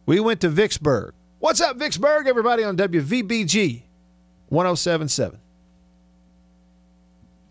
[0.07, 1.15] We went to Vicksburg.
[1.41, 2.27] What's up, Vicksburg?
[2.27, 3.83] Everybody on WVBG
[4.49, 5.41] 1077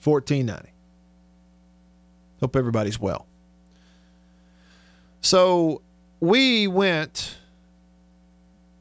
[0.03, 0.69] 1490.
[2.39, 3.27] Hope everybody's well.
[5.21, 5.81] So
[6.19, 7.37] we went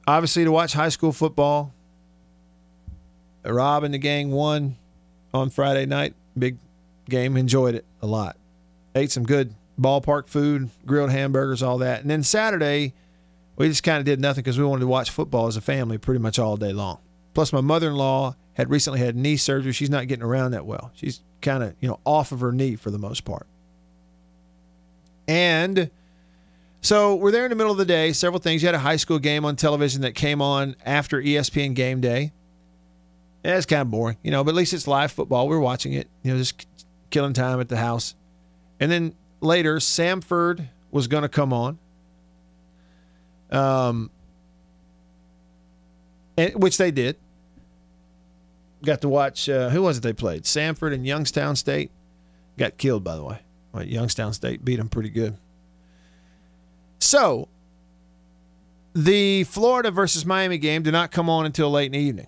[0.07, 1.72] obviously to watch high school football.
[3.44, 4.76] Rob and the gang won
[5.33, 6.14] on Friday night.
[6.38, 6.59] Big
[7.09, 7.37] game.
[7.37, 8.37] Enjoyed it a lot.
[8.94, 12.03] Ate some good ballpark food, grilled hamburgers, all that.
[12.03, 12.92] And then Saturday,
[13.57, 15.96] we just kind of did nothing because we wanted to watch football as a family
[15.96, 16.98] pretty much all day long.
[17.33, 19.72] Plus, my mother in law had recently had knee surgery.
[19.72, 20.90] She's not getting around that well.
[20.94, 23.46] She's kind of, you know, off of her knee for the most part.
[25.29, 25.90] And
[26.82, 28.12] so we're there in the middle of the day.
[28.12, 28.62] Several things.
[28.62, 32.32] You had a high school game on television that came on after ESPN game day.
[33.44, 35.48] Yeah, it's kind of boring, you know, but at least it's live football.
[35.48, 36.66] We're watching it, you know, just
[37.08, 38.14] killing time at the house.
[38.78, 41.78] And then later, Samford was going to come on,
[43.50, 44.10] um,
[46.36, 47.16] and, which they did.
[48.82, 50.44] Got to watch, uh, who was it they played?
[50.44, 51.90] Samford and Youngstown State.
[52.58, 53.40] Got killed, by the way.
[53.72, 55.36] Well, Youngstown State beat them pretty good.
[57.00, 57.48] So,
[58.94, 62.26] the Florida versus Miami game did not come on until late in the evening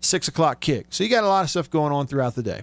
[0.00, 0.86] six o'clock kick.
[0.90, 2.62] So you got a lot of stuff going on throughout the day.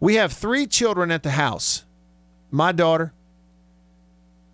[0.00, 1.84] We have three children at the house.
[2.50, 3.12] My daughter,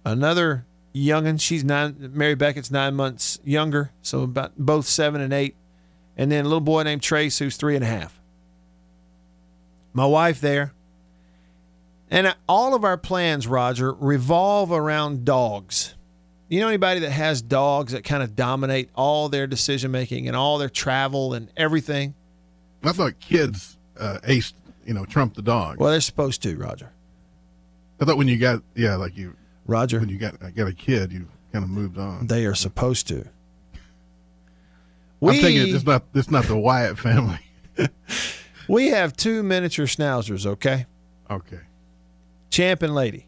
[0.04, 0.64] another
[0.94, 1.40] youngin.
[1.40, 2.12] She's nine.
[2.14, 5.56] Mary Beckett's nine months younger, so about both seven and eight,
[6.16, 8.18] and then a little boy named Trace who's three and a half.
[9.92, 10.72] My wife there,
[12.10, 15.94] and all of our plans, Roger, revolve around dogs.
[16.48, 20.36] You know anybody that has dogs that kind of dominate all their decision making and
[20.36, 22.14] all their travel and everything?
[22.82, 25.78] I thought kids uh, aced, you know, trump the dog.
[25.78, 26.90] Well, they're supposed to, Roger.
[28.00, 31.12] I thought when you got, yeah, like you, Roger, when you got got a kid,
[31.12, 32.26] you kind of moved on.
[32.26, 33.28] They are supposed to.
[35.22, 37.38] I'm thinking it's not it's not the Wyatt family.
[38.68, 40.86] we have two miniature schnauzers, okay?
[41.30, 41.60] Okay.
[42.50, 43.26] Champ and Lady.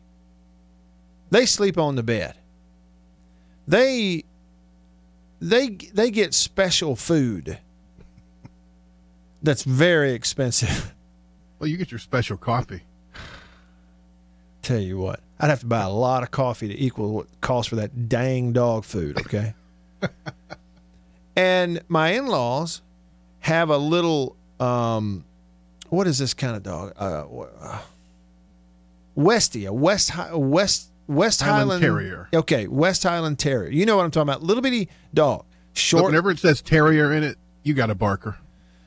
[1.31, 2.35] They sleep on the bed.
[3.67, 4.25] They
[5.41, 7.59] they they get special food
[9.43, 10.93] that's very expensive.
[11.59, 12.81] Well, you get your special coffee.
[14.63, 17.69] Tell you what, I'd have to buy a lot of coffee to equal what costs
[17.69, 19.55] for that dang dog food, okay?
[21.37, 22.83] and my in-laws
[23.39, 25.25] have a little um
[25.89, 26.95] what is this kind of dog?
[26.97, 27.79] Uh,
[29.17, 32.29] uh Westie, a West Hi- West West Highland Highland, Terrier.
[32.35, 33.71] Okay, West Highland Terrier.
[33.71, 34.43] You know what I'm talking about?
[34.43, 35.45] Little bitty dog,
[35.75, 36.05] short.
[36.05, 38.39] whenever it says terrier in it, you got a barker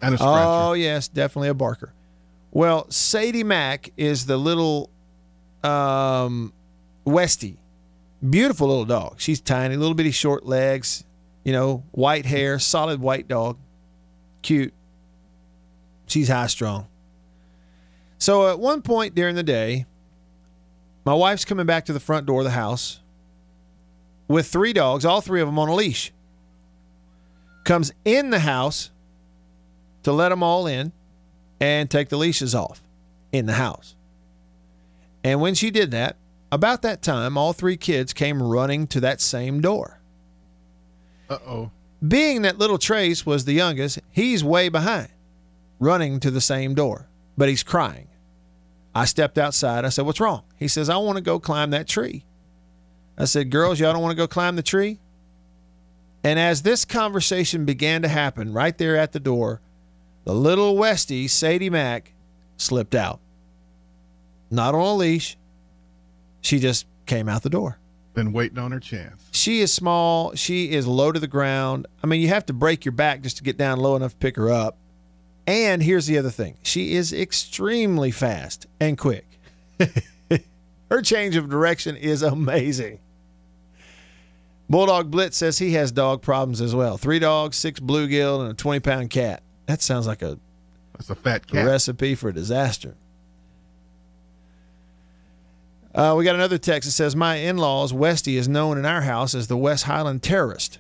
[0.02, 0.44] and a scratcher.
[0.48, 1.94] Oh yes, definitely a barker.
[2.52, 4.90] Well, Sadie Mack is the little
[5.64, 6.54] um,
[7.06, 7.58] Westie,
[8.28, 9.16] beautiful little dog.
[9.20, 11.04] She's tiny, little bitty short legs,
[11.44, 13.58] you know, white hair, solid white dog,
[14.42, 14.74] cute.
[16.08, 16.88] She's high strung.
[18.18, 19.86] So at one point during the day,
[21.06, 23.00] my wife's coming back to the front door of the house
[24.28, 26.12] with three dogs, all three of them on a leash.
[27.64, 28.92] Comes in the house
[30.04, 30.92] to let them all in
[31.60, 32.82] and take the leashes off
[33.32, 33.96] in the house.
[35.24, 36.18] And when she did that,
[36.52, 40.00] about that time, all three kids came running to that same door
[41.30, 41.72] Uh oh.
[42.08, 45.10] Being that little Trace was the youngest, he's way behind,
[45.80, 48.08] running to the same door, but he's crying.
[48.96, 49.84] I stepped outside.
[49.84, 50.44] I said, What's wrong?
[50.58, 52.24] He says, I want to go climb that tree.
[53.18, 55.00] I said, Girls, y'all don't want to go climb the tree?
[56.24, 59.62] And as this conversation began to happen right there at the door,
[60.24, 62.14] the little Westie, Sadie Mack,
[62.58, 63.20] slipped out.
[64.50, 65.38] Not on a leash.
[66.42, 67.78] She just came out the door.
[68.14, 69.28] Been waiting on her chance.
[69.32, 70.34] She is small.
[70.36, 71.86] She is low to the ground.
[72.02, 74.18] I mean, you have to break your back just to get down low enough to
[74.18, 74.78] pick her up.
[75.48, 79.28] And here's the other thing she is extremely fast and quick.
[80.90, 83.00] her change of direction is amazing.
[84.68, 86.98] Bulldog Blitz says he has dog problems as well.
[86.98, 89.44] Three dogs, six bluegill, and a 20 pound cat.
[89.68, 90.40] That sounds like a,
[90.94, 91.66] That's a fat cat.
[91.66, 92.96] recipe for disaster.
[95.94, 99.02] Uh, we got another text that says, My in laws, Westy, is known in our
[99.02, 100.80] house as the West Highland terrorist.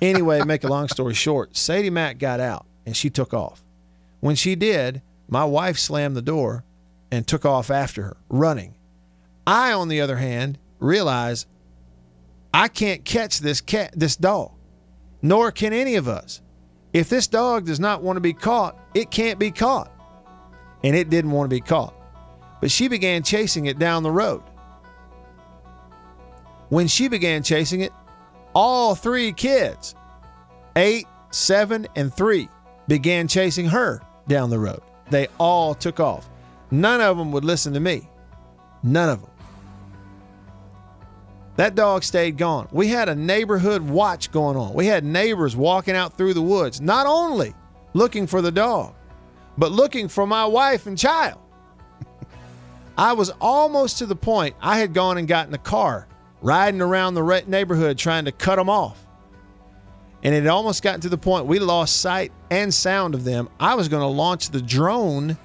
[0.00, 3.62] Anyway, make a long story short, Sadie Mack got out and she took off.
[4.20, 6.64] When she did, my wife slammed the door
[7.10, 8.74] and took off after her, running.
[9.46, 11.46] I, on the other hand, realized
[12.52, 14.52] I can't catch this cat, this dog,
[15.22, 16.40] nor can any of us.
[16.92, 19.92] If this dog does not want to be caught, it can't be caught.
[20.82, 21.94] And it didn't want to be caught.
[22.60, 24.42] But she began chasing it down the road.
[26.68, 27.92] When she began chasing it,
[28.54, 29.94] all three kids,
[30.74, 32.48] eight, seven, and three,
[32.88, 34.80] began chasing her down the road.
[35.10, 36.28] They all took off.
[36.70, 38.08] None of them would listen to me.
[38.82, 39.30] None of them.
[41.56, 42.68] That dog stayed gone.
[42.70, 44.74] We had a neighborhood watch going on.
[44.74, 47.54] We had neighbors walking out through the woods, not only
[47.94, 48.94] looking for the dog,
[49.56, 51.40] but looking for my wife and child.
[52.98, 56.06] I was almost to the point I had gone and gotten a car
[56.42, 59.05] riding around the neighborhood trying to cut them off.
[60.22, 63.48] And it almost gotten to the point we lost sight and sound of them.
[63.60, 65.36] I was going to launch the drone.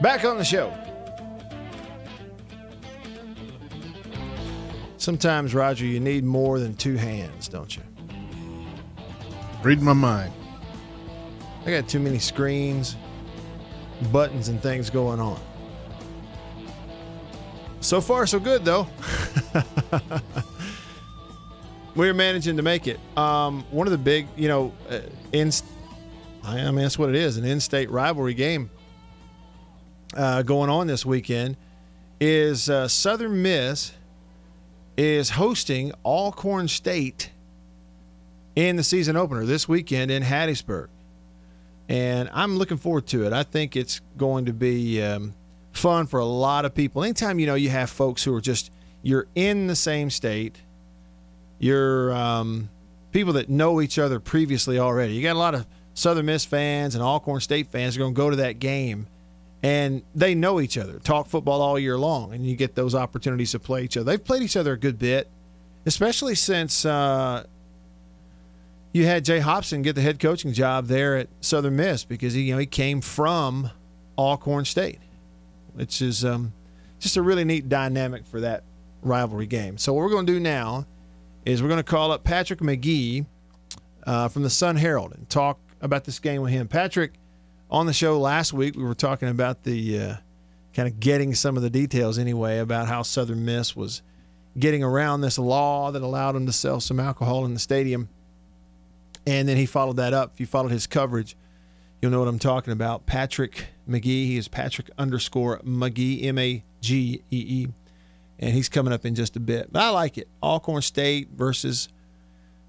[0.00, 0.72] Back on the show.
[4.98, 7.82] Sometimes, Roger, you need more than two hands, don't you?
[9.62, 10.32] Reading my mind.
[11.66, 12.96] I got too many screens,
[14.12, 15.40] buttons, and things going on.
[17.80, 18.86] So far, so good, though.
[21.94, 22.98] We're managing to make it.
[23.16, 25.00] Um, one of the big, you know, uh,
[25.32, 25.52] in,
[26.42, 28.70] I mean, that's what it is an in state rivalry game
[30.16, 31.56] uh, going on this weekend
[32.20, 33.92] is uh, Southern Miss
[34.96, 37.30] is hosting Alcorn State
[38.54, 40.88] in the season opener this weekend in Hattiesburg.
[41.88, 43.32] And I'm looking forward to it.
[43.32, 45.34] I think it's going to be um,
[45.72, 47.04] fun for a lot of people.
[47.04, 48.70] Anytime you know you have folks who are just
[49.02, 50.56] you're in the same state,
[51.58, 52.70] you're um,
[53.12, 55.14] people that know each other previously already.
[55.14, 58.16] You got a lot of Southern Miss fans and Alcorn State fans are going to
[58.16, 59.06] go to that game,
[59.62, 63.52] and they know each other, talk football all year long, and you get those opportunities
[63.52, 64.04] to play each other.
[64.04, 65.28] They've played each other a good bit,
[65.86, 67.44] especially since uh,
[68.94, 72.42] you had Jay Hopson get the head coaching job there at Southern Miss because he,
[72.42, 73.68] you know, he came from
[74.16, 75.00] Alcorn State,
[75.72, 76.52] which is um,
[77.00, 78.62] just a really neat dynamic for that
[79.02, 79.78] rivalry game.
[79.78, 80.86] So what we're going to do now
[81.44, 83.26] is we're going to call up Patrick McGee
[84.06, 86.68] uh, from the Sun Herald and talk about this game with him.
[86.68, 87.14] Patrick,
[87.72, 90.14] on the show last week, we were talking about the uh,
[90.72, 94.02] kind of getting some of the details anyway about how Southern Miss was
[94.56, 98.08] getting around this law that allowed them to sell some alcohol in the stadium.
[99.26, 100.32] And then he followed that up.
[100.34, 101.36] If you followed his coverage,
[102.00, 103.06] you'll know what I'm talking about.
[103.06, 104.26] Patrick McGee.
[104.26, 107.68] He is Patrick underscore McGee, M A G E E.
[108.38, 109.72] And he's coming up in just a bit.
[109.72, 110.28] But I like it.
[110.42, 111.88] Alcorn State versus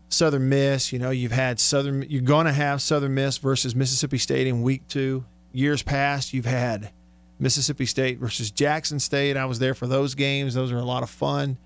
[0.10, 0.94] Southern Miss.
[0.94, 4.62] You know, you've had Southern, you're going to have Southern Miss versus Mississippi State in
[4.62, 5.26] week two.
[5.52, 6.92] Years past, you've had
[7.40, 9.38] Mississippi State versus Jackson State.
[9.38, 10.54] I was there for those games.
[10.54, 11.58] Those are a lot of fun.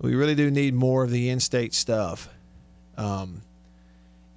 [0.00, 2.28] We really do need more of the in state stuff.
[2.96, 3.42] Um,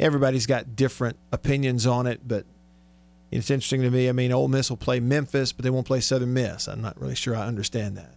[0.02, 2.46] everybody's got different opinions on it, but
[3.30, 4.10] it's interesting to me.
[4.10, 6.68] I mean, Ole Miss will play Memphis, but they won't play Southern Miss.
[6.68, 8.16] I'm not really sure I understand that.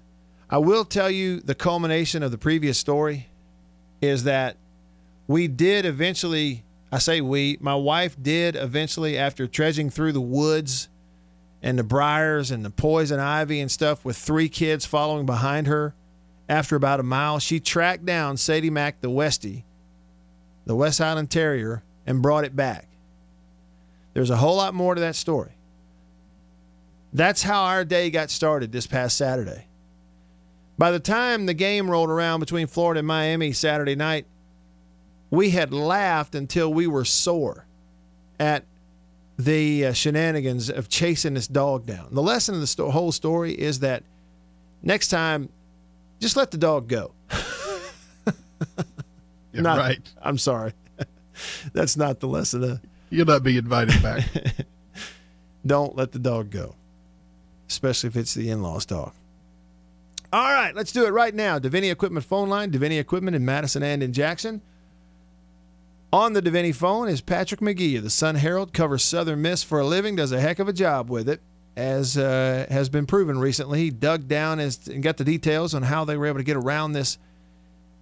[0.50, 3.28] I will tell you the culmination of the previous story
[4.00, 4.56] is that
[5.26, 10.88] we did eventually, I say we, my wife did eventually, after trudging through the woods
[11.62, 15.94] and the briars and the poison ivy and stuff with three kids following behind her,
[16.48, 19.64] after about a mile, she tracked down Sadie Mack, the Westie,
[20.66, 22.88] the West Island Terrier, and brought it back.
[24.12, 25.52] There's a whole lot more to that story.
[27.12, 29.66] That's how our day got started this past Saturday.
[30.76, 34.26] By the time the game rolled around between Florida and Miami Saturday night,
[35.30, 37.66] we had laughed until we were sore
[38.38, 38.64] at
[39.38, 42.08] the uh, shenanigans of chasing this dog down.
[42.10, 44.02] The lesson of the sto- whole story is that
[44.82, 45.48] next time,
[46.20, 47.12] just let the dog go.
[49.54, 50.12] Yeah, Not- right.
[50.22, 50.72] I'm sorry.
[51.72, 52.64] That's not the lesson.
[52.64, 52.80] Of,
[53.10, 54.24] You'll not be invited back.
[55.66, 56.74] don't let the dog go,
[57.68, 59.12] especially if it's the in law's dog.
[60.32, 61.60] All right, let's do it right now.
[61.60, 64.60] Davini Equipment phone line, Davini Equipment in Madison and in Jackson.
[66.12, 69.80] On the Davini phone is Patrick McGee of the Sun Herald, covers Southern Miss for
[69.80, 71.40] a living, does a heck of a job with it,
[71.76, 73.80] as uh, has been proven recently.
[73.80, 76.92] He dug down and got the details on how they were able to get around
[76.92, 77.18] this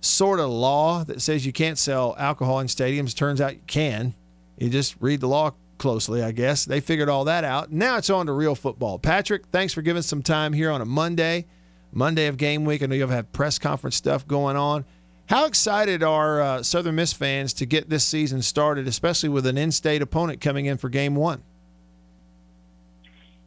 [0.03, 3.15] sort of law that says you can't sell alcohol in stadiums.
[3.15, 4.15] Turns out you can.
[4.59, 6.65] You just read the law closely, I guess.
[6.65, 7.73] They figured all that out.
[7.73, 8.99] Now it's on to real football.
[8.99, 11.47] Patrick, thanks for giving some time here on a Monday,
[11.93, 12.83] Monday of game week.
[12.83, 14.85] I know you'll have press conference stuff going on.
[15.27, 19.57] How excited are uh, Southern Miss fans to get this season started, especially with an
[19.57, 21.43] in-state opponent coming in for game one?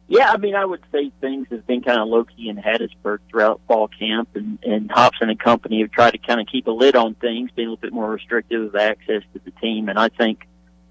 [0.08, 3.18] Yeah, I mean, I would say things have been kind of low key in Hattiesburg
[3.28, 6.70] throughout fall camp, and, and Hopson and company have tried to kind of keep a
[6.70, 9.88] lid on things, be a little bit more restrictive of access to the team.
[9.88, 10.46] And I think,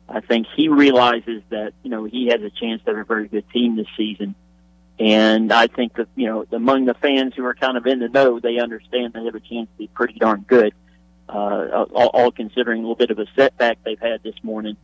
[0.10, 3.30] I think he realizes that you know he has a chance to have a very
[3.30, 4.36] good team this season.
[5.00, 8.10] And I think that you know among the fans who are kind of in the
[8.10, 10.74] know, they understand they have a chance to be pretty darn good.
[11.28, 14.78] Uh, all, all considering a little bit of a setback they've had this morning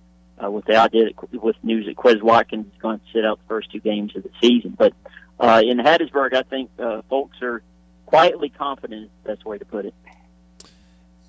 [0.44, 3.40] uh, with the idea that, with news that Quez Watkins is going to sit out
[3.40, 4.76] the first two games of the season.
[4.78, 4.94] But
[5.40, 7.62] uh, in Hattiesburg, I think uh, folks are
[8.06, 9.10] quietly confident.
[9.24, 9.94] That's the way to put it.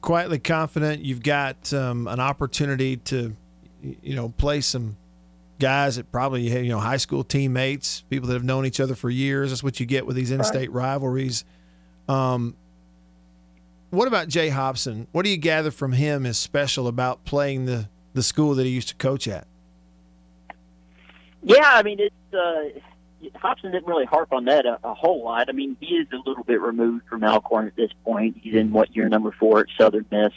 [0.01, 3.37] quietly confident you've got um, an opportunity to
[4.03, 4.97] you know play some
[5.59, 9.09] guys that probably you know high school teammates people that have known each other for
[9.11, 11.45] years that's what you get with these in-state rivalries
[12.09, 12.57] um,
[13.91, 17.89] what about jay hopson what do you gather from him is special about playing the
[18.15, 19.47] the school that he used to coach at
[21.43, 22.79] Yeah, I mean it's uh,
[23.39, 25.49] Hopson didn't really harp on that a, a whole lot.
[25.49, 28.39] I mean he is a little bit removed from Alcorn at this point.
[28.41, 30.33] He's in what year number four at Southern Miss.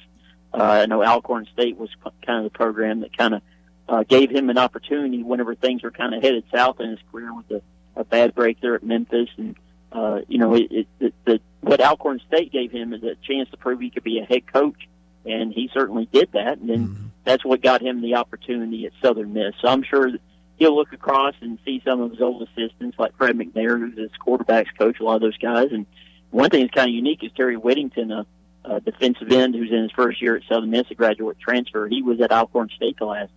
[0.54, 1.90] Uh, I know Alcorn State was
[2.26, 3.42] kind of the program that kind of
[3.88, 7.34] uh, gave him an opportunity whenever things were kind of headed south in his career
[7.34, 7.62] with a,
[8.00, 9.56] a bad break there at Memphis, and
[9.92, 13.50] uh, you know it, it, it, the, what Alcorn State gave him is a chance
[13.52, 14.88] to prove he could be a head coach,
[15.26, 16.58] and he certainly did that.
[16.58, 19.54] And then that's what got him the opportunity at Southern Miss.
[19.62, 20.10] So I'm sure
[20.58, 24.12] he'll look across and see some of his old assistants like Fred McNair, who's his
[24.26, 25.70] quarterbacks coach, a lot of those guys.
[25.72, 25.86] And
[26.32, 28.26] one thing that's kind of unique is Terry Whittington, a,
[28.64, 31.88] a defensive end who's in his first year at Southern Miss, a graduate transfer.
[31.88, 33.32] He was at Alcorn State the last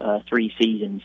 [0.00, 1.02] uh, three seasons.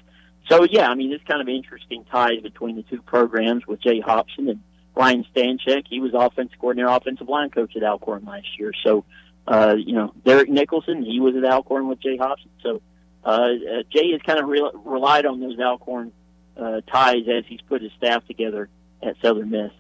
[0.49, 3.99] So yeah, I mean, it's kind of interesting ties between the two programs with Jay
[3.99, 4.61] Hopson and
[4.95, 5.85] Ryan Stanchek.
[5.89, 8.71] He was offensive coordinator, offensive line coach at Alcorn last year.
[8.83, 9.03] So,
[9.48, 12.50] uh, you know, Derek Nicholson, he was at Alcorn with Jay Hopson.
[12.62, 12.82] So,
[13.24, 16.12] uh, uh, Jay has kind of re- relied on those Alcorn
[16.58, 18.70] uh, ties as he's put his staff together
[19.02, 19.72] at Southern Miss.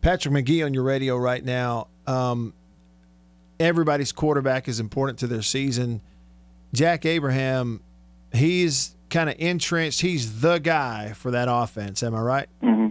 [0.00, 1.88] Patrick McGee on your radio right now.
[2.06, 2.52] Um,
[3.58, 6.00] everybody's quarterback is important to their season.
[6.72, 7.80] Jack Abraham,
[8.32, 10.00] he's kind of entrenched.
[10.02, 12.02] He's the guy for that offense.
[12.02, 12.48] Am I right?
[12.62, 12.83] Mm-hmm.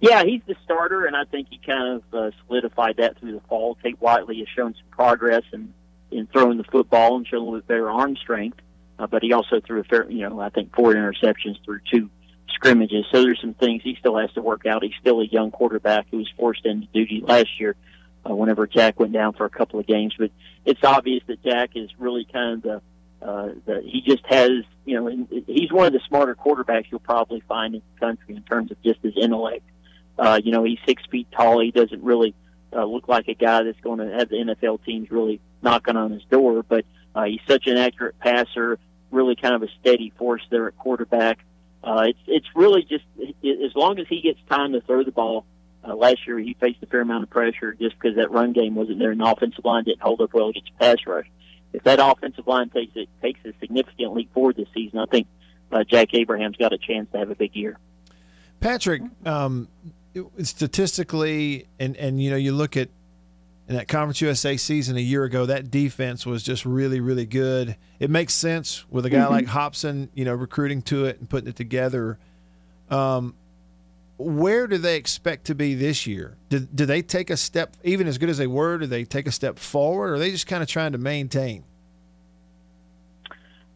[0.00, 3.40] Yeah, he's the starter, and I think he kind of uh, solidified that through the
[3.48, 3.76] fall.
[3.82, 5.72] Tate Whatley has shown some progress in,
[6.10, 8.58] in throwing the football and shown a little bit better arm strength,
[8.98, 12.10] uh, but he also threw a fair, you know, I think four interceptions through two
[12.48, 13.06] scrimmages.
[13.10, 14.82] So there's some things he still has to work out.
[14.82, 17.74] He's still a young quarterback who was forced into duty last year
[18.28, 20.14] uh, whenever Jack went down for a couple of games.
[20.18, 20.30] But
[20.64, 22.82] it's obvious that Jack is really kind of the
[23.22, 24.50] uh, the, he just has,
[24.84, 28.42] you know, he's one of the smarter quarterbacks you'll probably find in the country in
[28.42, 29.62] terms of just his intellect.
[30.18, 31.60] Uh, you know, he's six feet tall.
[31.60, 32.34] He doesn't really
[32.72, 36.12] uh, look like a guy that's going to have the NFL teams really knocking on
[36.12, 38.78] his door, but uh, he's such an accurate passer,
[39.10, 41.38] really kind of a steady force there at quarterback.
[41.82, 45.44] Uh, it's it's really just as long as he gets time to throw the ball.
[45.86, 48.74] Uh, last year he faced a fair amount of pressure just because that run game
[48.74, 51.26] wasn't there and the offensive line didn't hold up well against pass rush.
[51.72, 55.28] If that offensive line takes it takes a significant leap forward this season, I think
[55.70, 57.78] uh, Jack Abraham's got a chance to have a big year.
[58.60, 59.68] Patrick, um,
[60.42, 62.88] statistically, and and you know, you look at
[63.68, 67.76] in that Conference USA season a year ago, that defense was just really, really good.
[67.98, 69.32] It makes sense with a guy Mm-hmm.
[69.32, 72.18] like Hopson, you know, recruiting to it and putting it together.
[72.90, 73.34] Um,
[74.18, 76.36] where do they expect to be this year?
[76.48, 79.26] Do, do they take a step, even as good as they were, do they take
[79.26, 81.64] a step forward, or are they just kind of trying to maintain?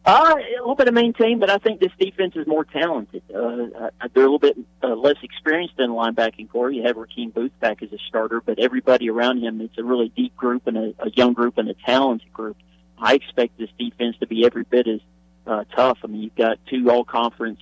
[0.03, 3.21] Uh, a little bit of maintain, but I think this defense is more talented.
[3.29, 6.71] Uh, they're a little bit uh, less experienced the linebacking corps.
[6.71, 10.09] You have Racheem Boothe back as a starter, but everybody around him, it's a really
[10.09, 12.57] deep group and a, a young group and a talented group.
[12.97, 15.01] I expect this defense to be every bit as
[15.45, 15.99] uh, tough.
[16.03, 17.59] I mean, you've got two all-conference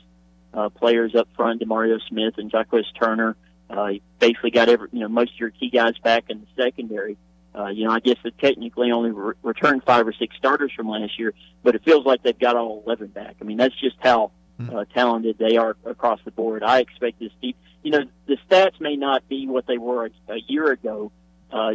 [0.54, 3.36] uh, players up front, Demario Smith and Jacquez Turner.
[3.70, 6.64] Uh, you basically got every, you know, most of your key guys back in the
[6.64, 7.18] secondary.
[7.56, 10.88] Uh, you know, I guess they technically only re- returned five or six starters from
[10.88, 11.34] last year,
[11.64, 13.36] but it feels like they've got all 11 back.
[13.41, 16.64] I mean, that's just how uh, talented they are across the board.
[16.64, 20.34] I expect this deep, you know, the stats may not be what they were a,
[20.34, 21.12] a year ago.
[21.52, 21.72] Uh,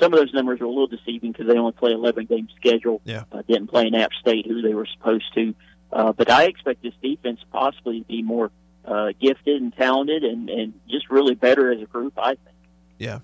[0.00, 3.00] some of those numbers are a little deceiving because they only play 11 game schedule.
[3.04, 3.24] Yeah.
[3.30, 5.54] Uh, didn't play in App State who they were supposed to.
[5.92, 8.50] Uh, but I expect this defense possibly to be more
[8.84, 12.56] uh, gifted and talented and, and just really better as a group, I think.
[12.98, 13.18] Yeah.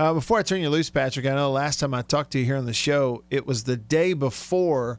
[0.00, 2.46] Uh, before I turn you loose, Patrick, I know last time I talked to you
[2.46, 4.98] here on the show, it was the day before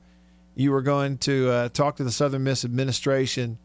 [0.54, 3.58] you were going to uh, talk to the Southern Miss administration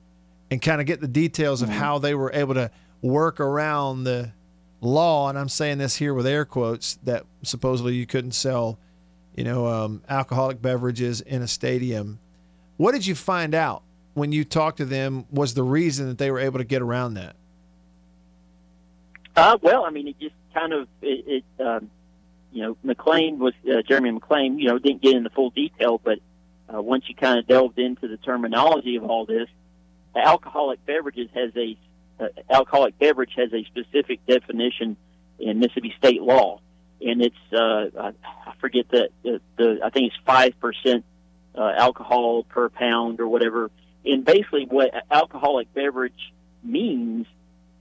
[0.50, 2.70] and kind of get the details of how they were able to
[3.02, 4.32] work around the
[4.80, 5.28] law.
[5.28, 8.78] And I'm saying this here with air quotes that supposedly you couldn't sell,
[9.36, 12.18] you know, um, alcoholic beverages in a stadium.
[12.78, 13.82] What did you find out
[14.14, 17.12] when you talked to them was the reason that they were able to get around
[17.12, 17.36] that?
[19.36, 21.90] Uh, well, I mean, it just kind of it, it um,
[22.52, 24.58] you know, McClain was uh, Jeremy McClain.
[24.58, 26.18] You know, didn't get into full detail, but
[26.72, 29.48] uh, once you kind of delved into the terminology of all this,
[30.14, 31.76] alcoholic beverages has a
[32.18, 34.96] uh, alcoholic beverage has a specific definition
[35.38, 36.60] in Mississippi state law,
[37.00, 38.12] and it's uh,
[38.46, 41.04] I forget the, the the I think it's five percent
[41.54, 43.70] uh, alcohol per pound or whatever.
[44.04, 46.32] And basically, what alcoholic beverage
[46.62, 47.26] means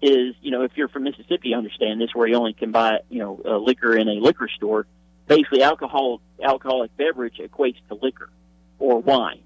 [0.01, 2.99] is, you know, if you're from Mississippi, you understand this, where you only can buy,
[3.09, 4.85] you know, uh, liquor in a liquor store.
[5.27, 8.29] Basically, alcohol alcoholic beverage equates to liquor
[8.77, 9.41] or wine.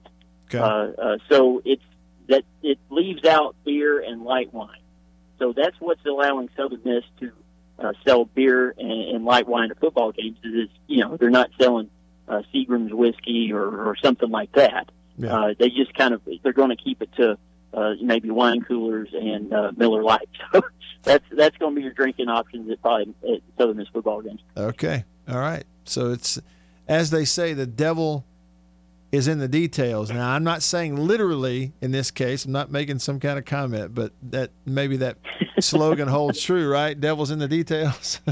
[0.47, 0.59] Okay.
[0.59, 1.83] Uh, uh, so it's
[2.27, 4.81] that it leaves out beer and light wine.
[5.37, 7.31] So that's what's allowing Southern Miss to
[7.79, 10.37] uh, sell beer and, and light wine at football games.
[10.43, 11.89] Is, is you know they're not selling
[12.27, 14.91] uh, Seagram's whiskey or, or something like that.
[15.17, 15.35] Yeah.
[15.35, 17.37] Uh, they just kind of they're going to keep it to
[17.73, 20.29] uh, maybe wine coolers and uh, Miller Lite.
[21.01, 24.21] So that's that's going to be your drinking options at probably at Southern Miss football
[24.21, 24.41] games.
[24.57, 25.05] Okay.
[25.29, 25.63] All right.
[25.85, 26.37] So it's
[26.89, 28.25] as they say, the devil
[29.11, 30.11] is in the details.
[30.11, 32.43] Now, I'm not saying literally in this case.
[32.43, 35.17] I'm not making some kind of comment, but that maybe that
[35.61, 36.99] slogan holds true, right?
[36.99, 38.19] Devil's in the details.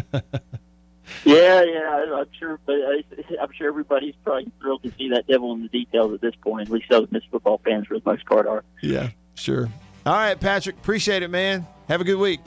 [1.24, 3.04] Yeah, yeah, I'm sure, but I,
[3.42, 6.68] I'm sure everybody's probably thrilled to see that devil in the details at this point.
[6.68, 8.64] At least Southern Miss football fans, for the most part, are.
[8.82, 9.70] yeah, sure.
[10.06, 10.78] All right, Patrick.
[10.78, 11.66] Appreciate it, man.
[11.88, 12.40] Have a good week.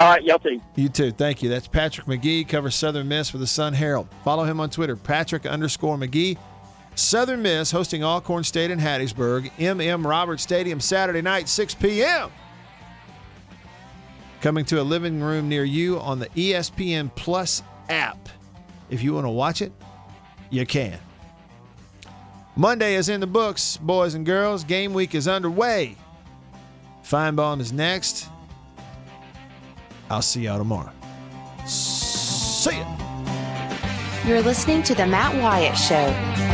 [0.00, 0.60] All right, y'all too.
[0.74, 1.12] You too.
[1.12, 1.48] Thank you.
[1.48, 4.08] That's Patrick McGee, covers Southern Miss for the Sun Herald.
[4.24, 6.36] Follow him on Twitter, Patrick underscore McGee.
[6.94, 12.30] Southern Miss hosting Alcorn State in Hattiesburg, MM Roberts Stadium, Saturday night, 6 p.m.
[14.40, 18.28] Coming to a living room near you on the ESPN Plus app.
[18.90, 19.72] If you want to watch it,
[20.50, 20.98] you can.
[22.54, 24.62] Monday is in the books, boys and girls.
[24.64, 25.96] Game week is underway.
[27.02, 28.28] Finebaum is next.
[30.10, 30.92] I'll see y'all tomorrow.
[31.66, 32.96] See ya.
[34.26, 36.51] You're listening to The Matt Wyatt Show.